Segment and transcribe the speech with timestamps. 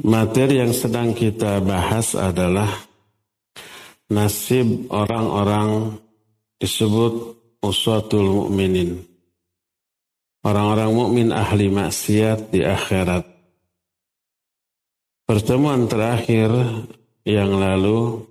[0.00, 2.72] Materi yang sedang kita bahas adalah
[4.08, 6.00] nasib orang-orang
[6.56, 9.04] disebut uswatul mukminin.
[10.40, 13.28] Orang-orang mukmin ahli maksiat di akhirat.
[15.28, 16.48] Pertemuan terakhir
[17.28, 18.24] yang lalu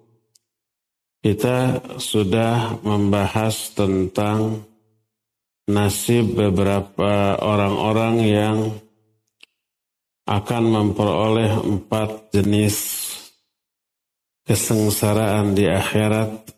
[1.21, 4.65] kita sudah membahas tentang
[5.70, 8.57] nasib beberapa orang-orang yang
[10.30, 12.78] akan memperoleh empat jenis
[14.46, 16.54] kesengsaraan di akhirat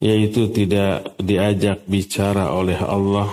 [0.00, 3.28] yaitu tidak diajak bicara oleh Allah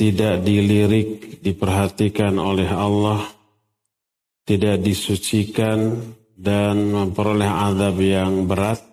[0.00, 3.20] tidak dilirik diperhatikan oleh Allah
[4.48, 6.00] tidak disucikan
[6.32, 8.89] dan memperoleh azab yang berat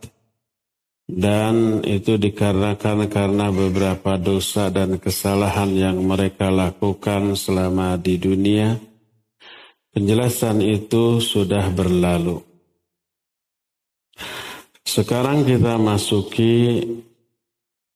[1.08, 8.76] dan itu dikarenakan karena beberapa dosa dan kesalahan yang mereka lakukan selama di dunia.
[9.96, 12.44] Penjelasan itu sudah berlalu.
[14.84, 16.84] Sekarang kita masuki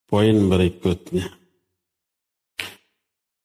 [0.07, 1.29] poin berikutnya.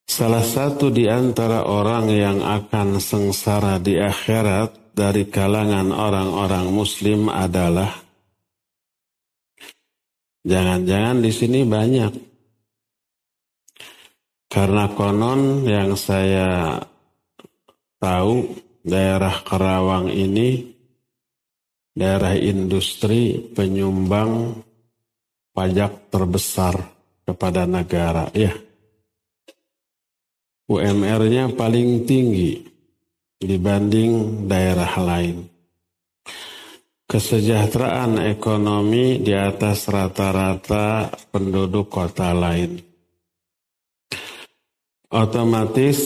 [0.07, 8.06] Salah satu di antara orang yang akan sengsara di akhirat dari kalangan orang-orang muslim adalah
[10.47, 12.13] Jangan-jangan di sini banyak.
[14.47, 16.79] Karena konon yang saya
[17.99, 18.55] tahu
[18.87, 20.71] daerah Karawang ini
[21.91, 24.63] daerah industri penyumbang
[25.51, 26.79] pajak terbesar
[27.27, 28.31] kepada negara.
[28.31, 28.55] Ya,
[30.71, 32.63] UMR-nya paling tinggi
[33.43, 35.56] dibanding daerah lain
[37.07, 42.83] kesejahteraan ekonomi di atas rata-rata penduduk kota lain.
[45.07, 45.99] Otomatis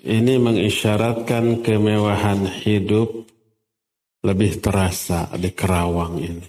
[0.00, 3.28] ini mengisyaratkan kemewahan hidup
[4.24, 6.48] lebih terasa di Kerawang ini.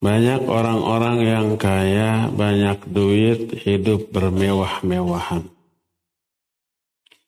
[0.00, 5.44] Banyak orang-orang yang kaya, banyak duit, hidup bermewah-mewahan.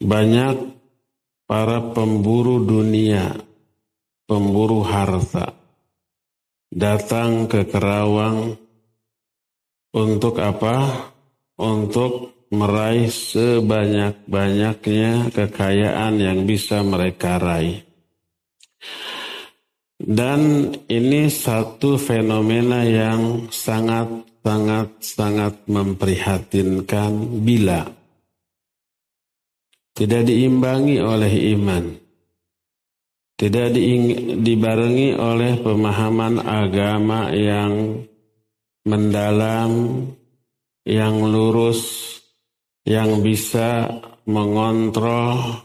[0.01, 0.57] Banyak
[1.49, 3.48] para pemburu dunia
[4.29, 5.57] pemburu harta
[6.69, 8.61] datang ke Kerawang
[9.97, 11.09] untuk apa?
[11.59, 17.83] Untuk meraih sebanyak-banyaknya kekayaan yang bisa mereka raih.
[19.99, 27.91] Dan ini satu fenomena yang sangat-sangat-sangat memprihatinkan bila
[29.99, 31.91] tidak diimbangi oleh iman
[33.39, 33.71] tidak
[34.43, 38.03] dibarengi oleh pemahaman agama yang
[38.83, 40.03] mendalam,
[40.83, 42.19] yang lurus,
[42.83, 43.87] yang bisa
[44.27, 45.63] mengontrol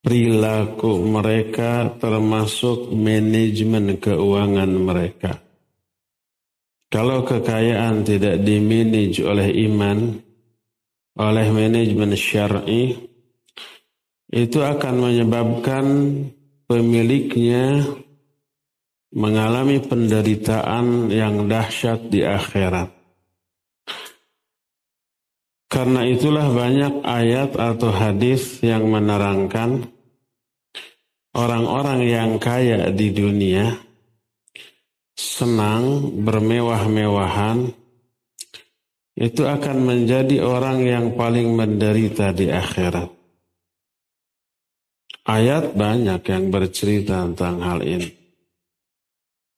[0.00, 5.32] perilaku mereka termasuk manajemen keuangan mereka.
[6.88, 10.16] Kalau kekayaan tidak dimanage oleh iman,
[11.18, 12.94] oleh manajemen syar'i,
[14.30, 15.84] itu akan menyebabkan
[16.66, 17.82] pemiliknya
[19.14, 22.92] mengalami penderitaan yang dahsyat di akhirat.
[25.66, 29.90] Karena itulah banyak ayat atau hadis yang menerangkan
[31.34, 33.74] orang-orang yang kaya di dunia
[35.16, 37.72] senang bermewah-mewahan
[39.16, 43.15] itu akan menjadi orang yang paling menderita di akhirat.
[45.26, 48.14] Ayat banyak yang bercerita tentang hal ini.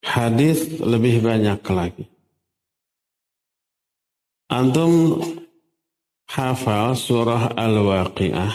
[0.01, 2.09] Hadis lebih banyak lagi.
[4.49, 5.21] Antum
[6.25, 8.55] hafal surah Al-Waqi'ah.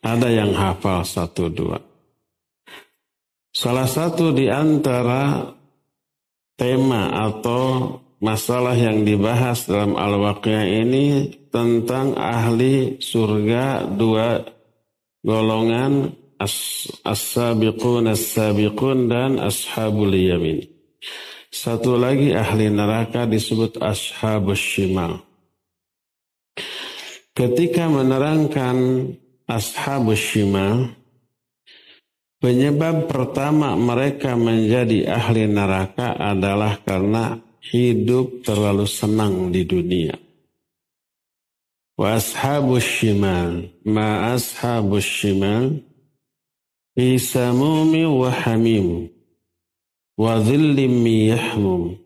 [0.00, 1.84] Ada yang hafal satu dua.
[3.52, 5.52] Salah satu di antara
[6.56, 7.92] tema atau
[8.24, 14.55] masalah yang dibahas dalam Al-Waqi'ah ini tentang ahli surga dua
[15.26, 20.62] golongan as-sabiqun as-sabiqun dan ashabul yamin.
[21.50, 25.26] Satu lagi ahli neraka disebut ashabus shimal.
[27.34, 29.10] Ketika menerangkan
[29.50, 30.94] ashabus shimal,
[32.38, 40.25] penyebab pertama mereka menjadi ahli neraka adalah karena hidup terlalu senang di dunia.
[41.96, 43.72] Wa ashabus shimal.
[43.88, 45.80] Ma ashabus shimal.
[46.92, 49.08] Fi samumi wa hamim.
[50.20, 51.96] Wa dhillim mi yahmum.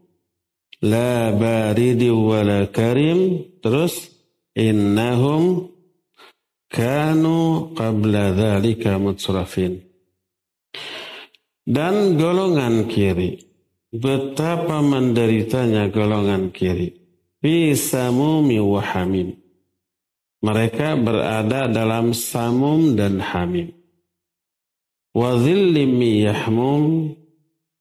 [0.83, 3.43] La baridi wa la karim.
[3.59, 4.15] Terus.
[4.55, 5.71] Innahum
[6.71, 9.83] kanu qabla dhalika mutsrafin.
[11.67, 13.43] Dan golongan kiri.
[13.91, 16.95] Betapa menderitanya golongan kiri.
[17.43, 19.40] Fi samumi wa hamim
[20.41, 23.77] mereka berada dalam samum dan hamim.
[25.13, 27.13] Wa yahmum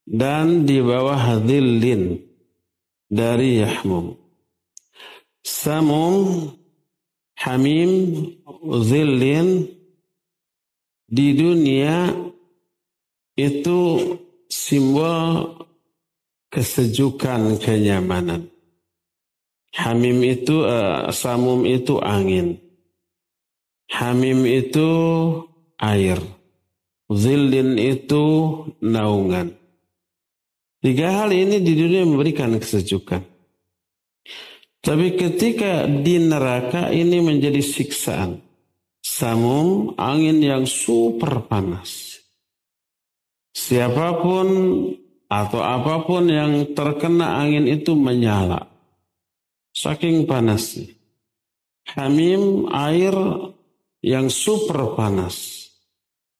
[0.03, 2.19] dan di bawah dhillin
[3.07, 4.17] dari yahmum.
[5.45, 6.51] Samum,
[7.39, 7.91] hamim,
[8.89, 9.69] dhillin
[11.07, 12.11] di dunia
[13.39, 13.79] itu
[14.51, 15.63] simbol
[16.51, 18.49] kesejukan kenyamanan.
[19.77, 22.57] Hamim itu uh, samum itu angin.
[23.93, 24.89] Hamim itu
[25.77, 26.17] air.
[27.09, 28.25] Zillin itu
[28.85, 29.53] naungan.
[30.79, 33.21] Tiga hal ini di dunia memberikan kesejukan.
[34.79, 38.39] Tapi ketika di neraka ini menjadi siksaan.
[38.99, 42.21] Samum, angin yang super panas.
[43.51, 44.47] Siapa pun
[45.27, 48.68] atau apa pun yang terkena angin itu menyala.
[49.79, 50.91] Saking panasnya.
[51.95, 53.15] Hamim air
[54.03, 55.55] yang super panas.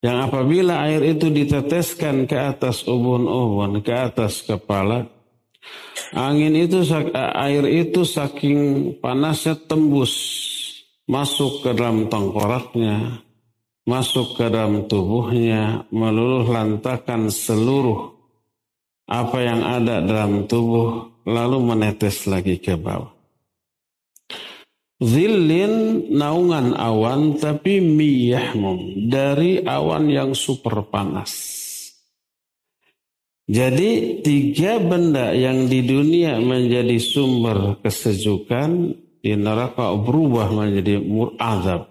[0.03, 5.07] Yang apabila air itu diteteskan ke atas ubun-ubun, ke atas kepala,
[6.11, 6.83] angin itu
[7.15, 10.15] air itu saking panasnya tembus
[11.07, 13.23] masuk ke dalam tengkoraknya,
[13.87, 18.15] masuk ke dalam tubuhnya, meluluh lantakan seluruh
[19.07, 23.18] apa yang ada dalam tubuh, lalu menetes lagi ke bawah.
[24.99, 31.31] Zillin naungan awan tapi miyahmum dari awan yang super panas.
[33.47, 38.93] Jadi tiga benda yang di dunia menjadi sumber kesejukan
[39.23, 41.89] di neraka berubah menjadi murazab.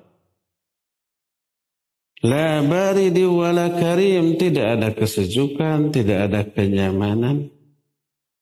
[2.22, 7.48] La baridi wala karim tidak ada kesejukan, tidak ada kenyamanan.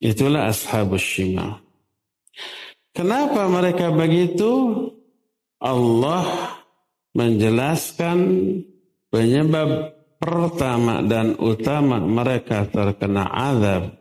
[0.02, 1.60] Itulah ashabus shimal.
[2.96, 4.72] Kenapa mereka begitu?
[5.60, 6.24] Allah
[7.12, 8.18] menjelaskan
[9.12, 13.92] penyebab pertama dan utama mereka terkena azab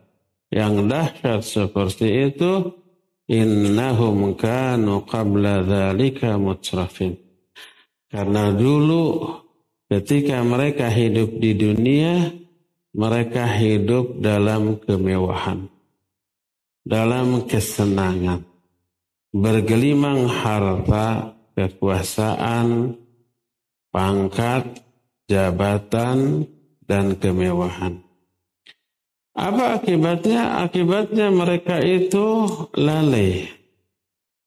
[0.48, 2.72] yang dahsyat seperti itu
[3.28, 7.20] innahum kanu qabla dzalika mutrafin
[8.08, 9.28] karena dulu
[9.92, 12.32] ketika mereka hidup di dunia
[12.96, 15.68] mereka hidup dalam kemewahan
[16.88, 18.55] dalam kesenangan
[19.36, 22.96] bergelimang harta, kekuasaan,
[23.92, 24.80] pangkat,
[25.28, 26.48] jabatan,
[26.88, 28.00] dan kemewahan.
[29.36, 30.64] Apa akibatnya?
[30.64, 32.48] Akibatnya mereka itu
[32.80, 33.52] lalai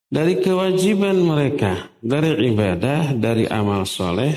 [0.09, 4.33] dari kewajiban mereka, dari ibadah, dari amal soleh.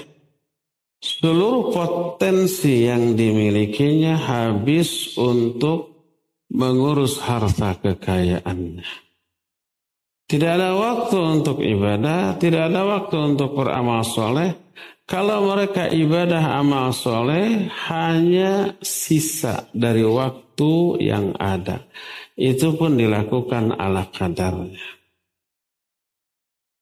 [1.02, 5.98] Seluruh potensi yang dimilikinya habis untuk
[6.52, 9.11] mengurus harta kekayaannya.
[10.32, 14.56] Tidak ada waktu untuk ibadah, tidak ada waktu untuk beramal soleh.
[15.04, 21.84] Kalau mereka ibadah amal soleh hanya sisa dari waktu yang ada.
[22.40, 24.80] Itu pun dilakukan ala kadarnya.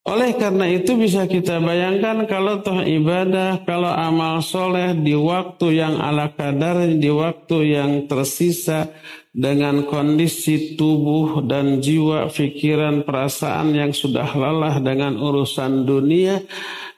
[0.05, 5.97] Oleh karena itu bisa kita bayangkan kalau toh ibadah, kalau amal soleh di waktu yang
[5.97, 8.93] ala kadar, di waktu yang tersisa
[9.29, 16.41] dengan kondisi tubuh dan jiwa, pikiran, perasaan yang sudah lelah dengan urusan dunia,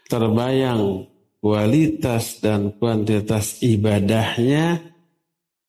[0.07, 1.07] terbayang
[1.41, 4.79] kualitas dan kuantitas ibadahnya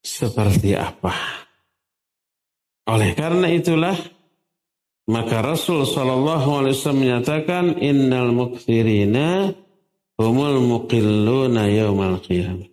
[0.02, 1.14] seperti apa.
[2.90, 3.94] Oleh karena itulah
[5.06, 9.50] maka Rasul Shallallahu Alaihi Wasallam menyatakan innal mukthirina
[10.18, 12.71] humul muqilluna yaumal qiyamah.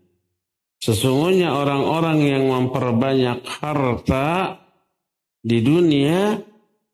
[0.80, 4.56] Sesungguhnya orang-orang yang memperbanyak harta
[5.44, 6.40] di dunia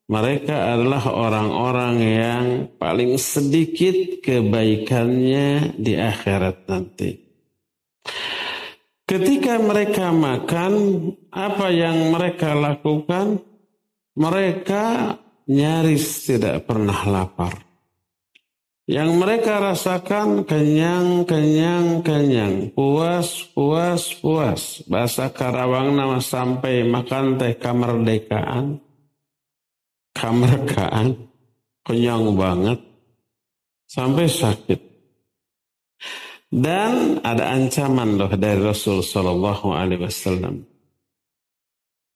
[0.06, 2.46] mereka adalah orang-orang yang
[2.77, 7.10] paling sedikit kebaikannya di akhirat nanti.
[9.06, 10.74] Ketika mereka makan,
[11.34, 13.42] apa yang mereka lakukan?
[14.13, 15.18] Mereka
[15.50, 17.64] nyaris tidak pernah lapar.
[18.86, 24.86] Yang mereka rasakan kenyang, kenyang, kenyang, puas, puas, puas.
[24.86, 28.77] Bahasa Karawang nama sampai makan teh kamerdekaan.
[30.13, 31.18] Kamerdekaan,
[31.82, 32.77] kenyang banget.
[33.89, 34.77] Sampai sakit.
[36.54, 40.75] Dan ada ancaman loh dari Rasul Sallallahu Alaihi Wasallam.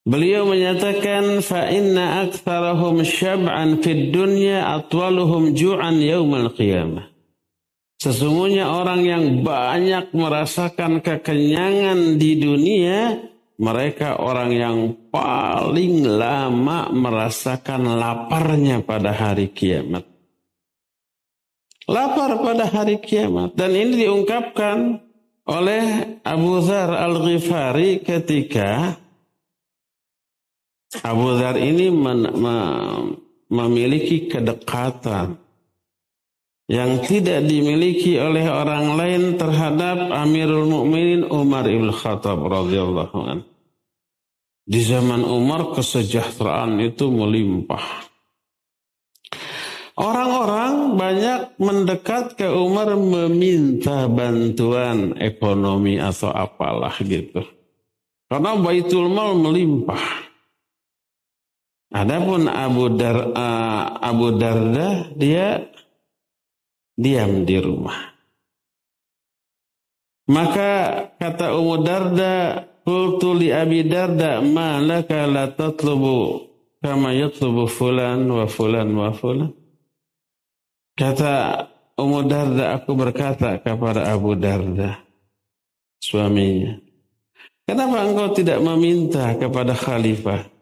[0.07, 7.11] Beliau menyatakan fa inna aktsarahum syab'an fid dunya atwaluhum ju'an yaumal qiyamah.
[7.99, 13.19] Sesungguhnya orang yang banyak merasakan kekenyangan di dunia,
[13.59, 14.77] mereka orang yang
[15.11, 20.07] paling lama merasakan laparnya pada hari kiamat.
[21.91, 23.51] Lapar pada hari kiamat.
[23.59, 25.03] Dan ini diungkapkan
[25.43, 25.83] oleh
[26.23, 28.95] Abu Dhar Al-Ghifari ketika
[31.05, 32.57] Abu Dhar ini men, me,
[33.53, 35.37] memiliki kedekatan
[36.69, 43.41] yang tidak dimiliki oleh orang lain terhadap Amirul Mukminin Umar ibn Khattab radhiyallahu an.
[44.69, 48.05] Di zaman Umar kesejahteraan itu melimpah.
[49.97, 57.41] Orang-orang banyak mendekat ke Umar meminta bantuan ekonomi atau apalah gitu.
[58.29, 60.28] Karena Baitul Mal melimpah.
[61.89, 63.33] Adapun Abu Dar
[63.97, 65.65] Abu Darda dia
[66.93, 68.13] diam di rumah.
[70.29, 70.71] Maka
[71.17, 76.45] kata Ummu Darda, "Qultu li Abi Darda, ma laka la tatlubu
[76.77, 79.49] kama yatlubu fulan wa fulan wa fulan?"
[80.93, 81.65] Kata
[81.97, 85.01] Ummu Darda, aku berkata kepada Abu Darda,
[85.97, 86.77] suaminya,
[87.65, 90.58] "Kenapa engkau tidak meminta kepada khalifah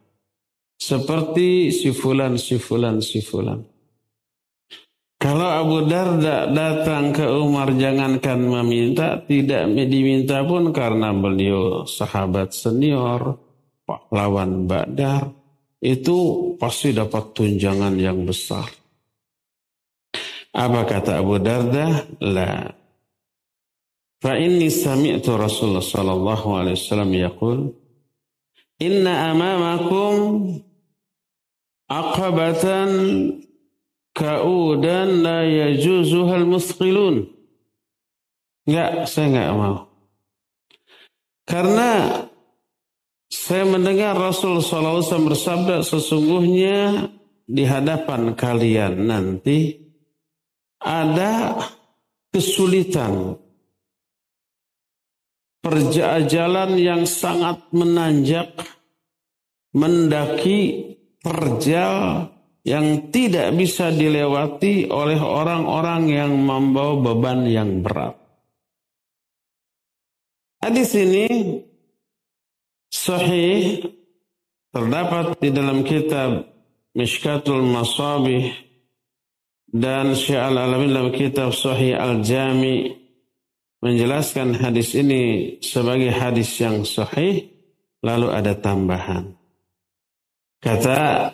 [0.77, 3.59] seperti si fulan, si fulan, si fulan?"
[5.17, 13.33] Kalau Abu Darda datang ke Umar jangankan meminta, tidak diminta pun karena beliau sahabat senior,
[13.81, 15.33] pahlawan Badar,
[15.81, 16.17] itu
[16.61, 18.69] pasti dapat tunjangan yang besar.
[20.53, 22.05] Apa kata Abu Darda?
[22.21, 22.69] La.
[24.21, 27.59] Fa inni sami'tu Rasulullah sallallahu alaihi wasallam yaqul
[28.77, 30.61] Inna amamakum
[31.89, 32.91] aqabatan
[34.13, 37.25] kaudan la yajuzuhal musqilun.
[38.69, 39.77] Enggak, saya enggak mau.
[41.47, 42.21] Karena
[43.31, 47.07] saya mendengar Rasul SAW bersabda sesungguhnya
[47.47, 49.87] di hadapan kalian nanti
[50.83, 51.55] ada
[52.35, 53.39] kesulitan
[55.67, 58.55] perjalanan yang sangat menanjak
[59.75, 62.31] mendaki terjal
[62.63, 68.15] yang tidak bisa dilewati oleh orang-orang yang membawa beban yang berat.
[70.63, 71.27] Hadis ini
[72.87, 73.87] sahih
[74.71, 76.47] terdapat di dalam kitab
[76.95, 78.51] Mishkatul Masabih
[79.67, 83.06] dan Syekh Al-Alamin dalam kitab Sahih Al-Jami
[83.81, 87.45] menjelaskan hadis ini sebagai hadis yang sahih
[88.01, 89.37] lalu ada tambahan.
[90.57, 91.31] Kata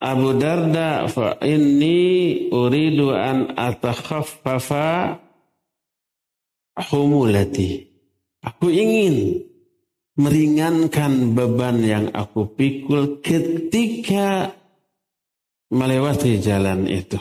[0.00, 5.20] Abu Darda fa inni uridu an atakhaffafa
[6.92, 7.84] humulati.
[8.44, 9.40] Aku ingin
[10.16, 14.52] meringankan beban yang aku pikul ketika
[15.72, 17.20] melewati jalan itu.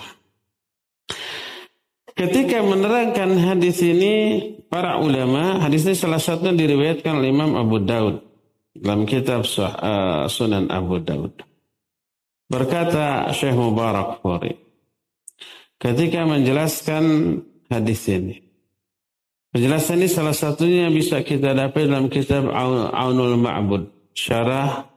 [2.15, 4.39] Ketika menerangkan hadis ini,
[4.72, 8.24] para ulama, hadis ini salah satunya diriwayatkan oleh Imam Abu Daud
[8.72, 11.43] dalam kitab uh, Sunan Abu Daud.
[12.48, 14.55] Berkata Syekh Mubarak Furi
[15.75, 17.03] ketika menjelaskan
[17.67, 18.48] hadis ini.
[19.51, 22.51] Penjelasan ini salah satunya bisa kita dapat dalam kitab
[22.91, 24.88] Aunul Ma'bud, syarah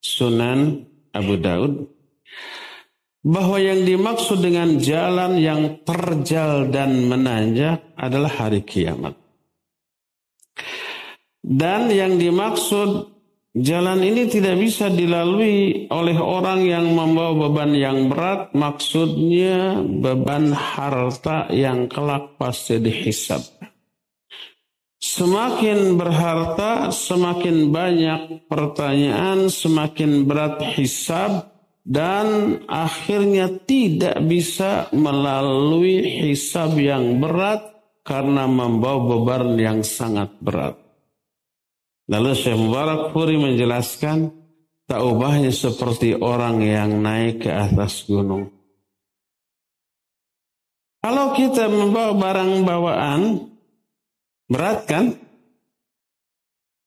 [0.00, 1.88] Sunan Abu Daud.
[3.22, 9.14] Bahwa yang dimaksud dengan jalan yang terjal dan menanjak adalah hari kiamat.
[11.42, 13.12] Dan yang dimaksud
[13.52, 21.52] Jalan ini tidak bisa dilalui oleh orang yang membawa beban yang berat, maksudnya beban harta
[21.52, 23.44] yang kelak pasti dihisap.
[24.96, 31.51] Semakin berharta, semakin banyak pertanyaan, semakin berat hisab,
[31.82, 37.74] dan akhirnya tidak bisa melalui hisab yang berat
[38.06, 40.78] karena membawa beban yang sangat berat.
[42.10, 44.30] Lalu Syekh Mubarak Puri menjelaskan
[44.86, 48.50] tak ubahnya seperti orang yang naik ke atas gunung.
[51.02, 53.22] Kalau kita membawa barang bawaan,
[54.46, 55.06] berat kan?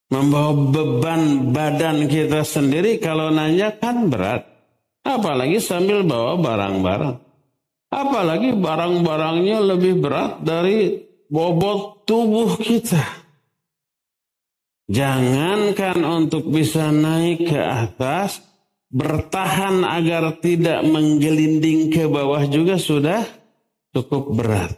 [0.08, 4.55] Membawa beban badan kita sendiri kalau nanya kan berat.
[5.06, 7.16] Apalagi sambil bawa barang-barang.
[7.94, 10.98] Apalagi barang-barangnya lebih berat dari
[11.30, 13.00] bobot tubuh kita.
[14.90, 18.42] Jangankan untuk bisa naik ke atas,
[18.90, 23.22] bertahan agar tidak menggelinding ke bawah juga sudah
[23.94, 24.74] cukup berat.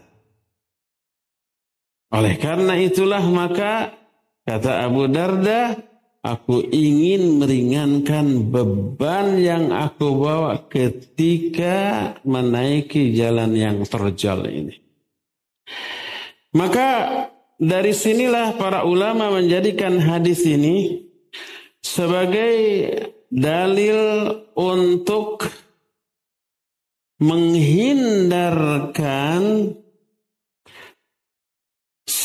[2.08, 3.92] Oleh karena itulah maka
[4.48, 5.76] kata Abu Darda,
[6.22, 14.76] aku ingin meringankan beban yang aku bawa ketika menaiki jalan yang terjal ini.
[16.56, 21.08] Maka dari sinilah para ulama menjadikan hadis ini
[21.82, 22.54] sebagai
[23.30, 25.50] dalil untuk
[27.18, 29.74] menghindarkan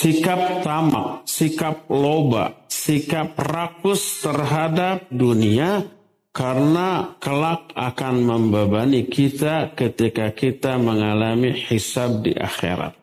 [0.02, 5.86] sikap tamak, sikap loba, sikap rakus terhadap dunia
[6.34, 12.98] karena kelak akan membebani kita ketika kita mengalami hisab di akhirat.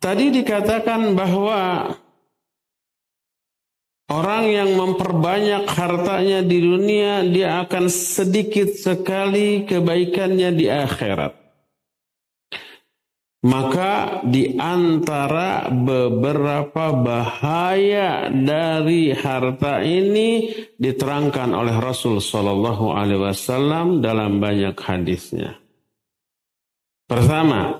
[0.00, 1.92] Tadi dikatakan bahwa
[4.08, 11.47] orang yang memperbanyak hartanya di dunia dia akan sedikit sekali kebaikannya di akhirat.
[13.38, 24.42] Maka di antara beberapa bahaya dari harta ini diterangkan oleh Rasul Shallallahu Alaihi Wasallam dalam
[24.42, 25.54] banyak hadisnya.
[27.06, 27.78] Pertama,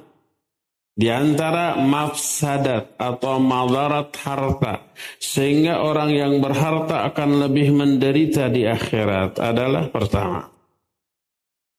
[0.95, 9.39] di antara mafsadat atau madarat harta sehingga orang yang berharta akan lebih menderita di akhirat
[9.39, 10.51] adalah pertama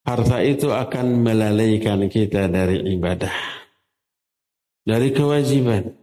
[0.08, 3.59] harta itu akan melalaikan kita dari ibadah
[4.84, 5.94] dari kewajiban,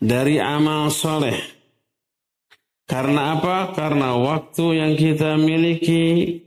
[0.00, 1.36] dari amal soleh.
[2.86, 3.74] Karena apa?
[3.74, 6.38] Karena waktu yang kita miliki,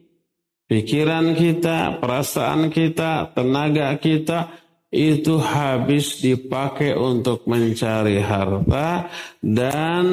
[0.71, 4.48] pikiran kita, perasaan kita, tenaga kita,
[4.89, 9.05] itu habis dipakai untuk mencari harta
[9.38, 10.05] dan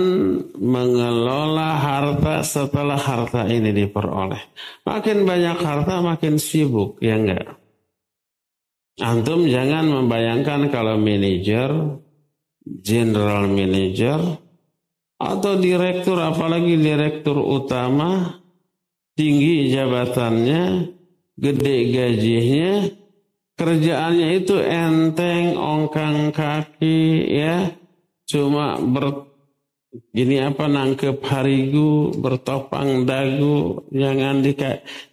[0.53, 4.43] mengelola harta setelah harta ini diperoleh.
[4.85, 7.66] Makin banyak harta makin sibuk, ya enggak?
[8.97, 11.69] Antum jangan membayangkan kalau manajer,
[12.65, 14.41] general manager,
[15.21, 18.41] atau direktur, apalagi direktur utama,
[19.13, 20.97] tinggi jabatannya,
[21.37, 22.73] gede gajinya,
[23.61, 27.69] kerjaannya itu enteng, ongkang kaki, ya,
[28.25, 29.26] cuma ber
[30.13, 34.53] Gini apa nangkep harigu, bertopang dagu, jangan di,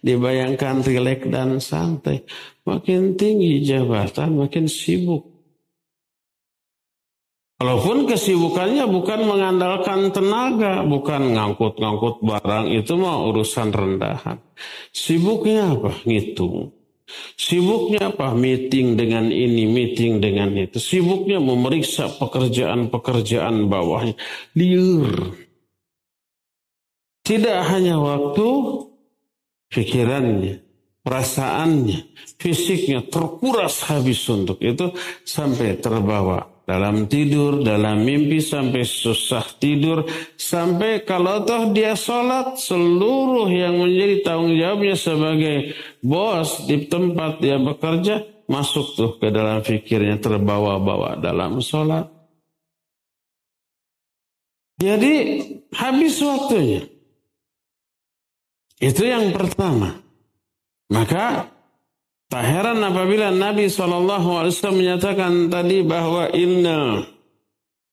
[0.04, 2.24] dibayangkan rileks dan santai.
[2.64, 5.34] Makin tinggi jabatan, makin sibuk.
[7.54, 14.36] Walaupun kesibukannya bukan mengandalkan tenaga, bukan ngangkut-ngangkut barang, itu mah urusan rendahan.
[14.92, 15.94] Sibuknya apa?
[16.04, 16.83] Ngitung.
[17.36, 18.32] Sibuknya apa?
[18.32, 20.80] Meeting dengan ini, meeting dengan itu.
[20.80, 24.16] Sibuknya memeriksa pekerjaan-pekerjaan bawahnya.
[24.56, 25.36] Liur.
[27.24, 28.48] Tidak hanya waktu,
[29.72, 30.60] pikirannya,
[31.00, 32.00] perasaannya,
[32.36, 34.92] fisiknya terkuras habis untuk itu
[35.24, 40.08] sampai terbawa dalam tidur, dalam mimpi sampai susah tidur,
[40.40, 45.56] sampai kalau toh dia sholat seluruh yang menjadi tanggung jawabnya sebagai
[46.04, 52.12] bos di tempat dia bekerja masuk tuh ke dalam fikirnya terbawa-bawa dalam sholat.
[54.76, 55.40] Jadi
[55.72, 56.84] habis waktunya.
[58.76, 59.96] Itu yang pertama.
[60.92, 61.54] Maka
[62.34, 64.42] Tak heran apabila Nabi SAW
[64.74, 67.06] menyatakan tadi bahwa inna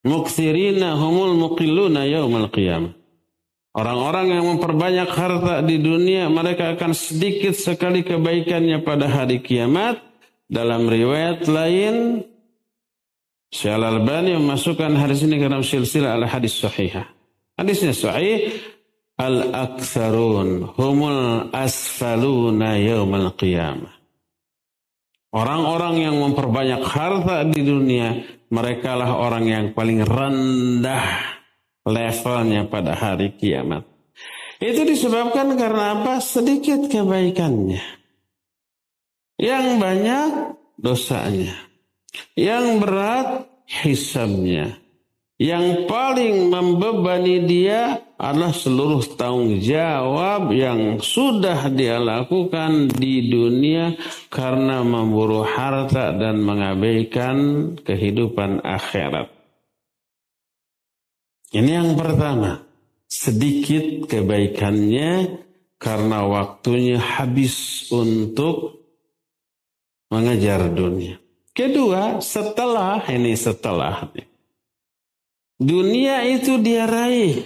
[0.02, 2.95] mukthirina humul muqilluna yaumal qiyamah.
[3.72, 10.04] Orang-orang yang memperbanyak harta di dunia mereka akan sedikit sekali kebaikannya pada hari kiamat.
[10.52, 12.28] Dalam riwayat lain
[13.48, 17.08] Syekh Al-Albani memasukkan hadis ini ke dalam silsilah al-hadis sahihah.
[17.56, 18.60] Hadisnya sahih
[19.16, 23.92] al-aktsarun humul asfaluna yaumal qiyamah.
[25.32, 28.20] Orang-orang yang memperbanyak harta di dunia,
[28.52, 31.40] mereka lah orang yang paling rendah
[31.86, 33.86] levelnya pada hari kiamat.
[34.62, 36.22] Itu disebabkan karena apa?
[36.22, 37.82] Sedikit kebaikannya.
[39.41, 40.30] Yang banyak
[40.78, 41.58] dosanya.
[42.38, 43.30] Yang berat
[43.65, 44.78] hisabnya.
[45.41, 53.98] Yang paling membebani dia adalah seluruh tanggung jawab yang sudah dia lakukan di dunia
[54.30, 59.41] karena memburu harta dan mengabaikan kehidupan akhirat.
[61.52, 62.64] Ini yang pertama.
[63.12, 65.44] Sedikit kebaikannya
[65.76, 68.80] karena waktunya habis untuk
[70.08, 71.20] mengejar dunia.
[71.52, 74.08] Kedua, setelah ini setelah
[75.60, 77.44] Dunia itu dia raih.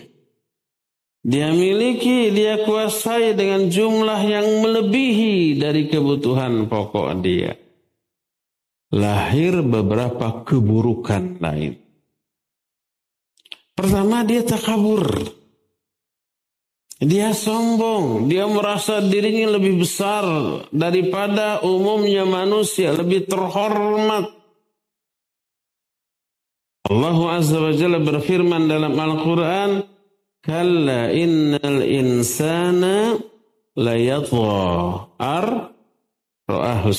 [1.26, 7.58] Dia miliki, dia kuasai dengan jumlah yang melebihi dari kebutuhan pokok dia.
[8.96, 11.85] lahir beberapa keburukan lain.
[13.76, 15.04] Pertama dia takabur.
[16.96, 20.24] Dia sombong, dia merasa dirinya lebih besar
[20.72, 24.32] daripada umumnya manusia, lebih terhormat.
[26.88, 29.84] Allah Azza wa Jalla berfirman dalam Al-Quran,
[30.46, 33.18] Kalla innal insana
[33.74, 35.74] layatwa ar
[36.46, 36.94] ra'ahu.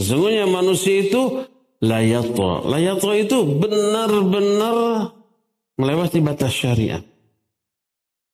[0.00, 1.44] Sesungguhnya manusia itu
[1.82, 2.64] layatwa.
[2.64, 4.76] Layatwa itu benar-benar
[5.76, 7.02] melewati batas syariat.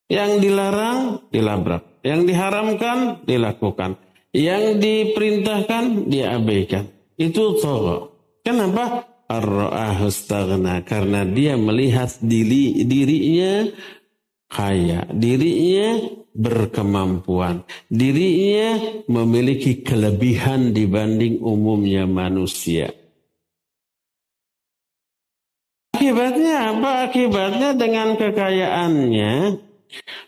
[0.08, 3.96] Yang dilarang dilabrak, yang diharamkan dilakukan,
[4.32, 6.84] yang diperintahkan diabaikan.
[7.18, 8.08] Itu togha.
[8.44, 9.04] Kenapa?
[9.28, 9.44] ar
[10.88, 13.68] karena dia melihat diri dirinya
[14.48, 16.00] kaya, dirinya
[16.32, 22.88] berkemampuan, dirinya memiliki kelebihan dibanding umumnya manusia.
[26.08, 26.90] Akibatnya apa?
[27.04, 29.60] Akibatnya dengan kekayaannya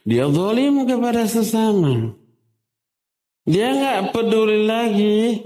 [0.05, 2.13] dia zalim kepada sesama.
[3.49, 5.41] Dia nggak peduli lagi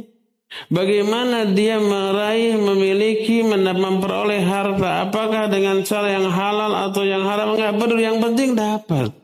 [0.74, 5.06] bagaimana dia meraih, memiliki, memperoleh harta.
[5.06, 8.02] Apakah dengan cara yang halal atau yang haram nggak peduli.
[8.02, 9.14] Yang penting dapat.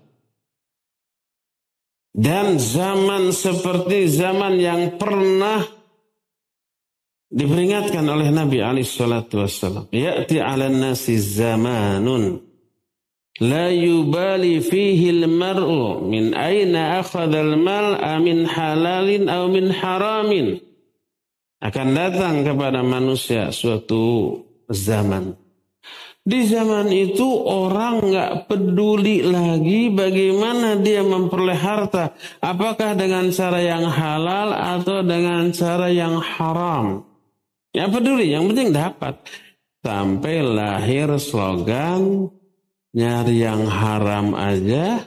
[2.15, 5.67] Dan zaman seperti zaman yang pernah
[7.31, 12.43] Diperingatkan oleh Nabi Ali Shallallahu Wasallam, "Ya'ti ala nasi zamanun
[13.39, 20.59] la yubali fihi al-mar'u min aina akhadha al-mal amin halalin aw min haramin."
[21.63, 24.35] Akan datang kepada manusia suatu
[24.67, 25.39] zaman.
[26.27, 32.11] Di zaman itu orang nggak peduli lagi bagaimana dia memperoleh harta.
[32.43, 37.10] Apakah dengan cara yang halal atau dengan cara yang haram.
[37.71, 39.19] Ya peduli, yang penting dapat.
[39.81, 42.29] Sampai lahir slogan
[42.91, 45.07] Nyari yang haram aja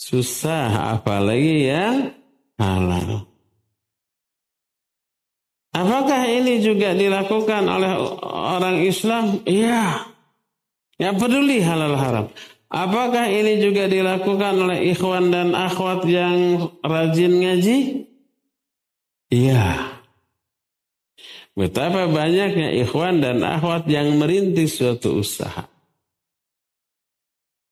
[0.00, 2.16] susah, apalagi yang
[2.56, 3.28] halal.
[5.72, 7.92] Apakah ini juga dilakukan oleh
[8.32, 9.44] orang Islam?
[9.44, 10.08] Iya.
[10.96, 12.26] Ya peduli halal haram.
[12.72, 17.78] Apakah ini juga dilakukan oleh ikhwan dan akhwat yang rajin ngaji?
[19.28, 20.00] Iya.
[21.52, 25.68] Betapa banyaknya ikhwan dan akhwat yang merintis suatu usaha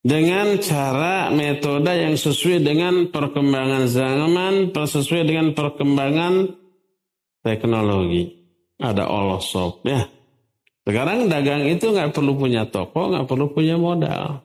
[0.01, 6.57] dengan cara metode yang sesuai dengan perkembangan zaman, sesuai dengan perkembangan
[7.45, 8.37] teknologi.
[8.81, 10.09] Ada all shop ya.
[10.89, 14.41] Sekarang dagang itu nggak perlu punya toko, nggak perlu punya modal.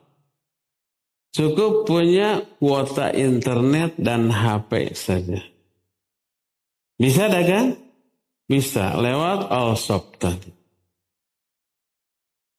[1.31, 5.39] Cukup punya kuota internet dan HP saja.
[6.99, 7.84] Bisa dagang?
[8.45, 10.53] Bisa lewat all shop tadi.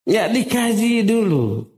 [0.06, 1.76] Ya dikaji dulu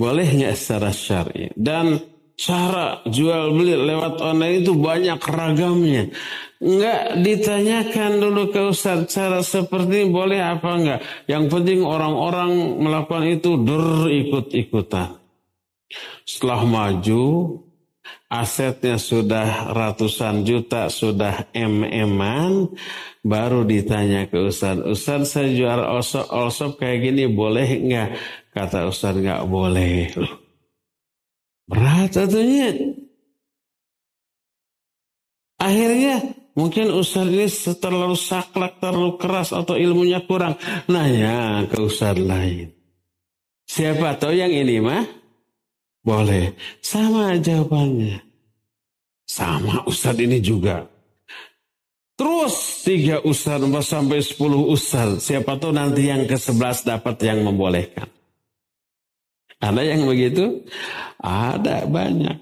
[0.00, 1.52] Bolehnya secara syar'i.
[1.52, 2.00] Dan
[2.32, 6.08] cara jual beli lewat online itu banyak ragamnya.
[6.56, 11.00] Enggak ditanyakan dulu ke Ustaz cara seperti ini boleh apa enggak.
[11.28, 15.20] Yang penting orang-orang melakukan itu dur ikut-ikutan.
[16.24, 17.24] Setelah maju,
[18.30, 22.70] asetnya sudah ratusan juta, sudah mm
[23.26, 25.82] baru ditanya ke Ustaz, Ustaz saya jual
[26.30, 28.16] osop, kayak gini boleh enggak?
[28.54, 30.14] Kata Ustaz nggak boleh.
[31.68, 32.70] Berat satunya.
[35.60, 36.24] Akhirnya
[36.56, 40.56] mungkin Ustaz ini terlalu saklek, terlalu keras atau ilmunya kurang.
[40.88, 42.72] Nanya ke Ustaz lain.
[43.68, 45.19] Siapa tahu yang ini mah?
[46.00, 46.56] Boleh.
[46.80, 48.20] Sama jawabannya.
[49.28, 50.90] Sama Ustaz ini juga.
[52.20, 55.24] Terus tiga ustaz sampai sepuluh ustaz.
[55.24, 58.12] Siapa tahu nanti yang ke sebelas dapat yang membolehkan.
[59.56, 60.60] Ada yang begitu?
[61.16, 62.36] Ada banyak.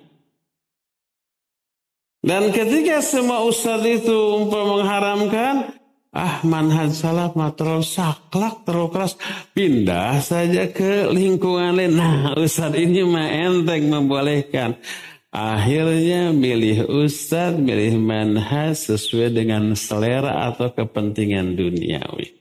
[2.26, 5.77] Dan ketika semua ustadz itu mengharamkan,
[6.12, 9.14] ah manhaj salaf terlalu saklak, terlalu keras,
[9.52, 11.92] pindah saja ke lingkungan lain.
[11.96, 14.80] Nah ustadz ini mah enteng membolehkan.
[15.28, 22.32] Akhirnya milih ustadz, milih manhaj sesuai dengan selera atau kepentingan duniawi.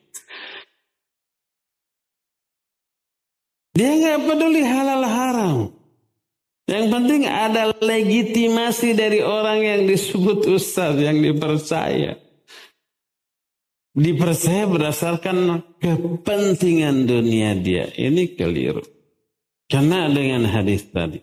[3.77, 5.57] Dia nggak peduli halal haram.
[6.67, 12.26] Yang penting ada legitimasi dari orang yang disebut ustaz, yang dipercaya.
[13.97, 17.89] Dipercaya berdasarkan kepentingan dunia dia.
[17.89, 18.85] Ini keliru.
[19.65, 21.17] Karena dengan hadis tadi.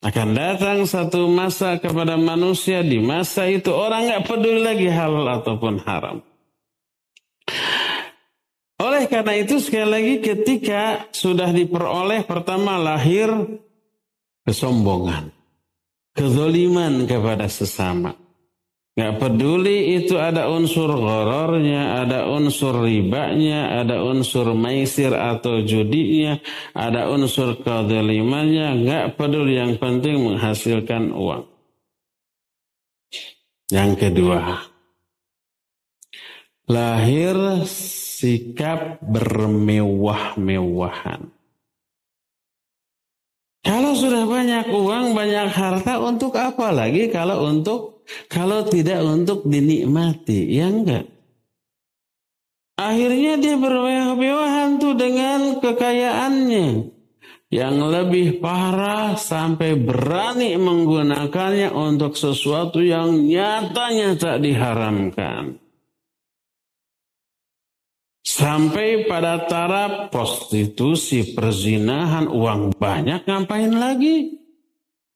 [0.00, 5.84] Akan datang satu masa kepada manusia di masa itu orang nggak peduli lagi halal ataupun
[5.84, 6.24] haram.
[8.76, 13.28] Oleh karena itu sekali lagi ketika sudah diperoleh pertama lahir
[14.44, 15.32] kesombongan,
[16.12, 18.25] kezoliman kepada sesama.
[18.96, 26.40] Gak peduli itu ada unsur gorornya, ada unsur ribanya, ada unsur maisir atau judinya,
[26.72, 31.44] ada unsur kezolimannya, gak peduli yang penting menghasilkan uang.
[33.68, 34.64] Yang kedua,
[36.64, 37.36] lahir
[37.68, 41.36] sikap bermewah-mewahan.
[43.60, 47.95] Kalau sudah banyak uang, banyak harta, untuk apa lagi kalau untuk
[48.30, 51.06] kalau tidak untuk dinikmati, ya enggak.
[52.76, 56.92] Akhirnya dia bermewah-mewahan tuh dengan kekayaannya.
[57.46, 65.62] Yang lebih parah sampai berani menggunakannya untuk sesuatu yang nyatanya tak diharamkan.
[68.26, 74.45] Sampai pada taraf prostitusi, perzinahan, uang banyak ngapain lagi?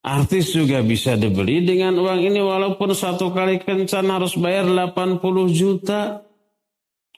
[0.00, 5.20] Artis juga bisa dibeli dengan uang ini walaupun satu kali kencan harus bayar 80
[5.52, 6.24] juta.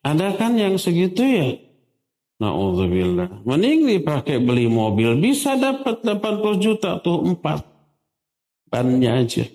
[0.02, 1.48] Ada kan yang segitu ya?
[2.42, 3.46] Na'udzubillah.
[3.46, 7.62] Mending dipakai beli mobil bisa dapat 80 juta tuh empat.
[8.66, 9.46] Bannya aja.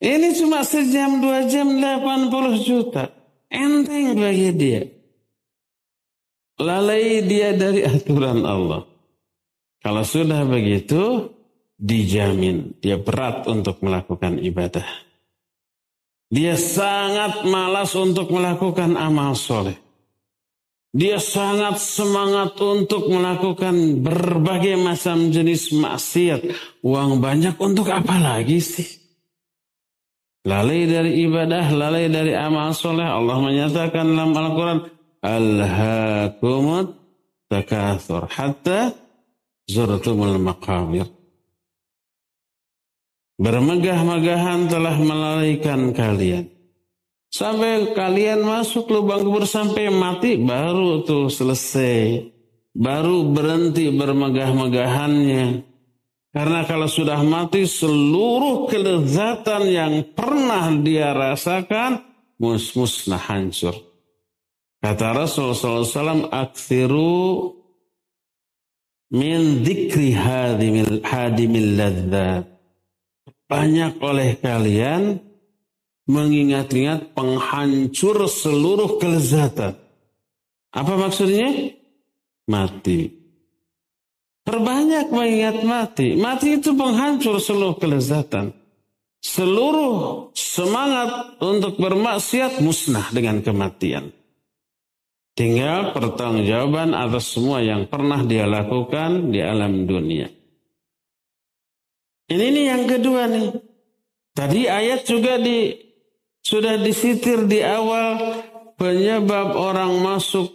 [0.00, 3.12] Ini cuma sejam dua jam 80 juta.
[3.52, 4.82] Enteng bagi dia.
[6.56, 8.89] Lalai dia dari aturan Allah.
[9.80, 11.32] Kalau sudah begitu,
[11.80, 14.84] dijamin dia berat untuk melakukan ibadah.
[16.30, 19.74] Dia sangat malas untuk melakukan amal soleh.
[20.90, 26.40] Dia sangat semangat untuk melakukan berbagai macam jenis maksiat.
[26.82, 29.00] Uang banyak untuk apa lagi sih?
[30.46, 33.06] Lalai dari ibadah, lalai dari amal soleh.
[33.06, 34.78] Allah menyatakan dalam Al-Quran.
[35.20, 36.96] Alhaakumut
[37.46, 38.26] takathur.
[38.26, 38.90] Hatta
[39.70, 41.06] zurtumul maqamir.
[43.40, 46.50] Bermegah-megahan telah melalaikan kalian.
[47.30, 52.26] Sampai kalian masuk lubang kubur sampai mati baru tuh selesai.
[52.74, 55.62] Baru berhenti bermegah-megahannya.
[56.30, 62.02] Karena kalau sudah mati seluruh kelezatan yang pernah dia rasakan
[62.38, 63.74] mus musnah hancur.
[64.80, 67.59] Kata Rasulullah SAW, Aksiru
[69.10, 72.46] min dikri hadimil, hadimil ladzat.
[73.50, 75.18] Banyak oleh kalian
[76.06, 79.74] mengingat-ingat penghancur seluruh kelezatan.
[80.70, 81.74] Apa maksudnya?
[82.46, 83.10] Mati.
[84.46, 86.14] Perbanyak mengingat mati.
[86.14, 88.54] Mati itu penghancur seluruh kelezatan.
[89.20, 94.10] Seluruh semangat untuk bermaksiat musnah dengan kematian.
[95.40, 100.28] Tinggal pertanggungjawaban atas semua yang pernah dia lakukan di alam dunia.
[102.28, 103.48] Ini nih yang kedua nih.
[104.36, 105.72] Tadi ayat juga di
[106.44, 108.36] sudah disitir di awal
[108.76, 110.52] penyebab orang masuk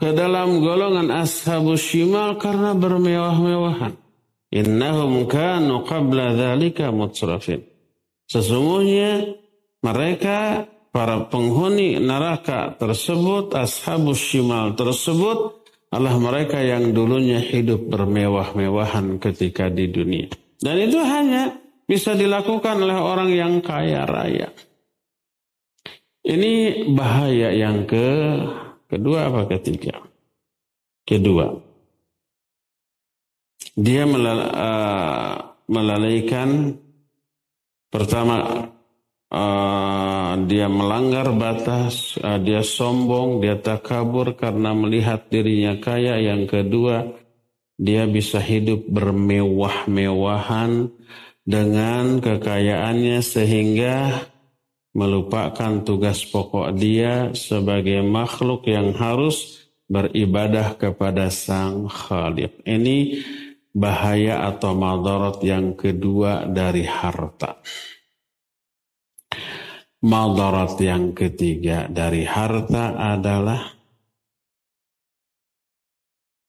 [0.00, 3.92] ke dalam golongan ashabus shimal karena bermewah-mewahan.
[4.56, 7.60] Innahum kanu qabla dhalika mutsrafin.
[8.24, 9.36] Sesungguhnya
[9.84, 19.66] mereka para penghuni neraka tersebut, ashabus shimal tersebut adalah mereka yang dulunya hidup bermewah-mewahan ketika
[19.66, 20.30] di dunia.
[20.62, 21.58] Dan itu hanya
[21.90, 24.54] bisa dilakukan oleh orang yang kaya raya.
[26.24, 28.06] Ini bahaya yang ke
[28.94, 29.96] Kedua apa ketiga?
[31.02, 31.50] Kedua.
[33.74, 35.34] Dia uh,
[35.66, 36.78] melalaikan
[37.90, 38.70] pertama
[39.34, 46.22] uh, dia melanggar batas, uh, dia sombong, dia takabur karena melihat dirinya kaya.
[46.22, 47.10] Yang kedua,
[47.74, 50.94] dia bisa hidup bermewah-mewahan
[51.42, 54.30] dengan kekayaannya sehingga
[54.94, 62.62] melupakan tugas pokok dia sebagai makhluk yang harus beribadah kepada Sang Khalik.
[62.62, 63.20] Ini
[63.74, 67.58] bahaya atau madarat yang kedua dari harta.
[70.04, 73.72] Madarat yang ketiga dari harta adalah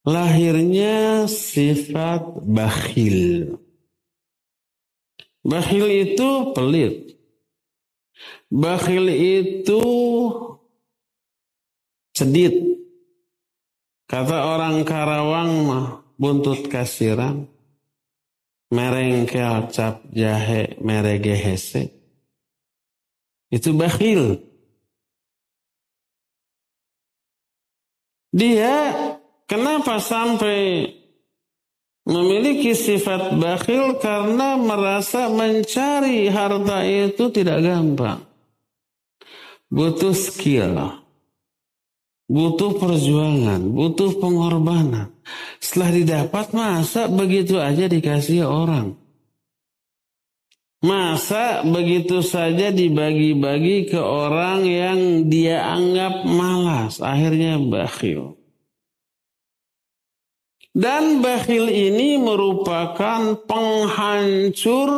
[0.03, 3.55] lahirnya sifat bakhil.
[5.39, 7.15] Bakhil itu pelit.
[8.51, 9.83] Bakhil itu
[12.11, 12.59] sedit.
[14.03, 15.87] Kata orang Karawang mah,
[16.19, 17.47] buntut kasiran,
[18.67, 22.04] merengkel cap jahe merege hese.
[23.53, 24.41] Itu bakhil.
[28.35, 28.91] Dia
[29.47, 30.91] kenapa sampai
[32.05, 38.21] memiliki sifat bakhil karena merasa mencari harta itu tidak gampang.
[39.71, 41.01] Butuh skill,
[42.29, 45.09] butuh perjuangan, butuh pengorbanan.
[45.57, 49.04] Setelah didapat masa begitu aja dikasih orang.
[50.85, 58.37] Masa begitu saja dibagi-bagi ke orang yang dia anggap malas, akhirnya bakhil.
[60.75, 64.91] Dan bakhil ini merupakan penghancur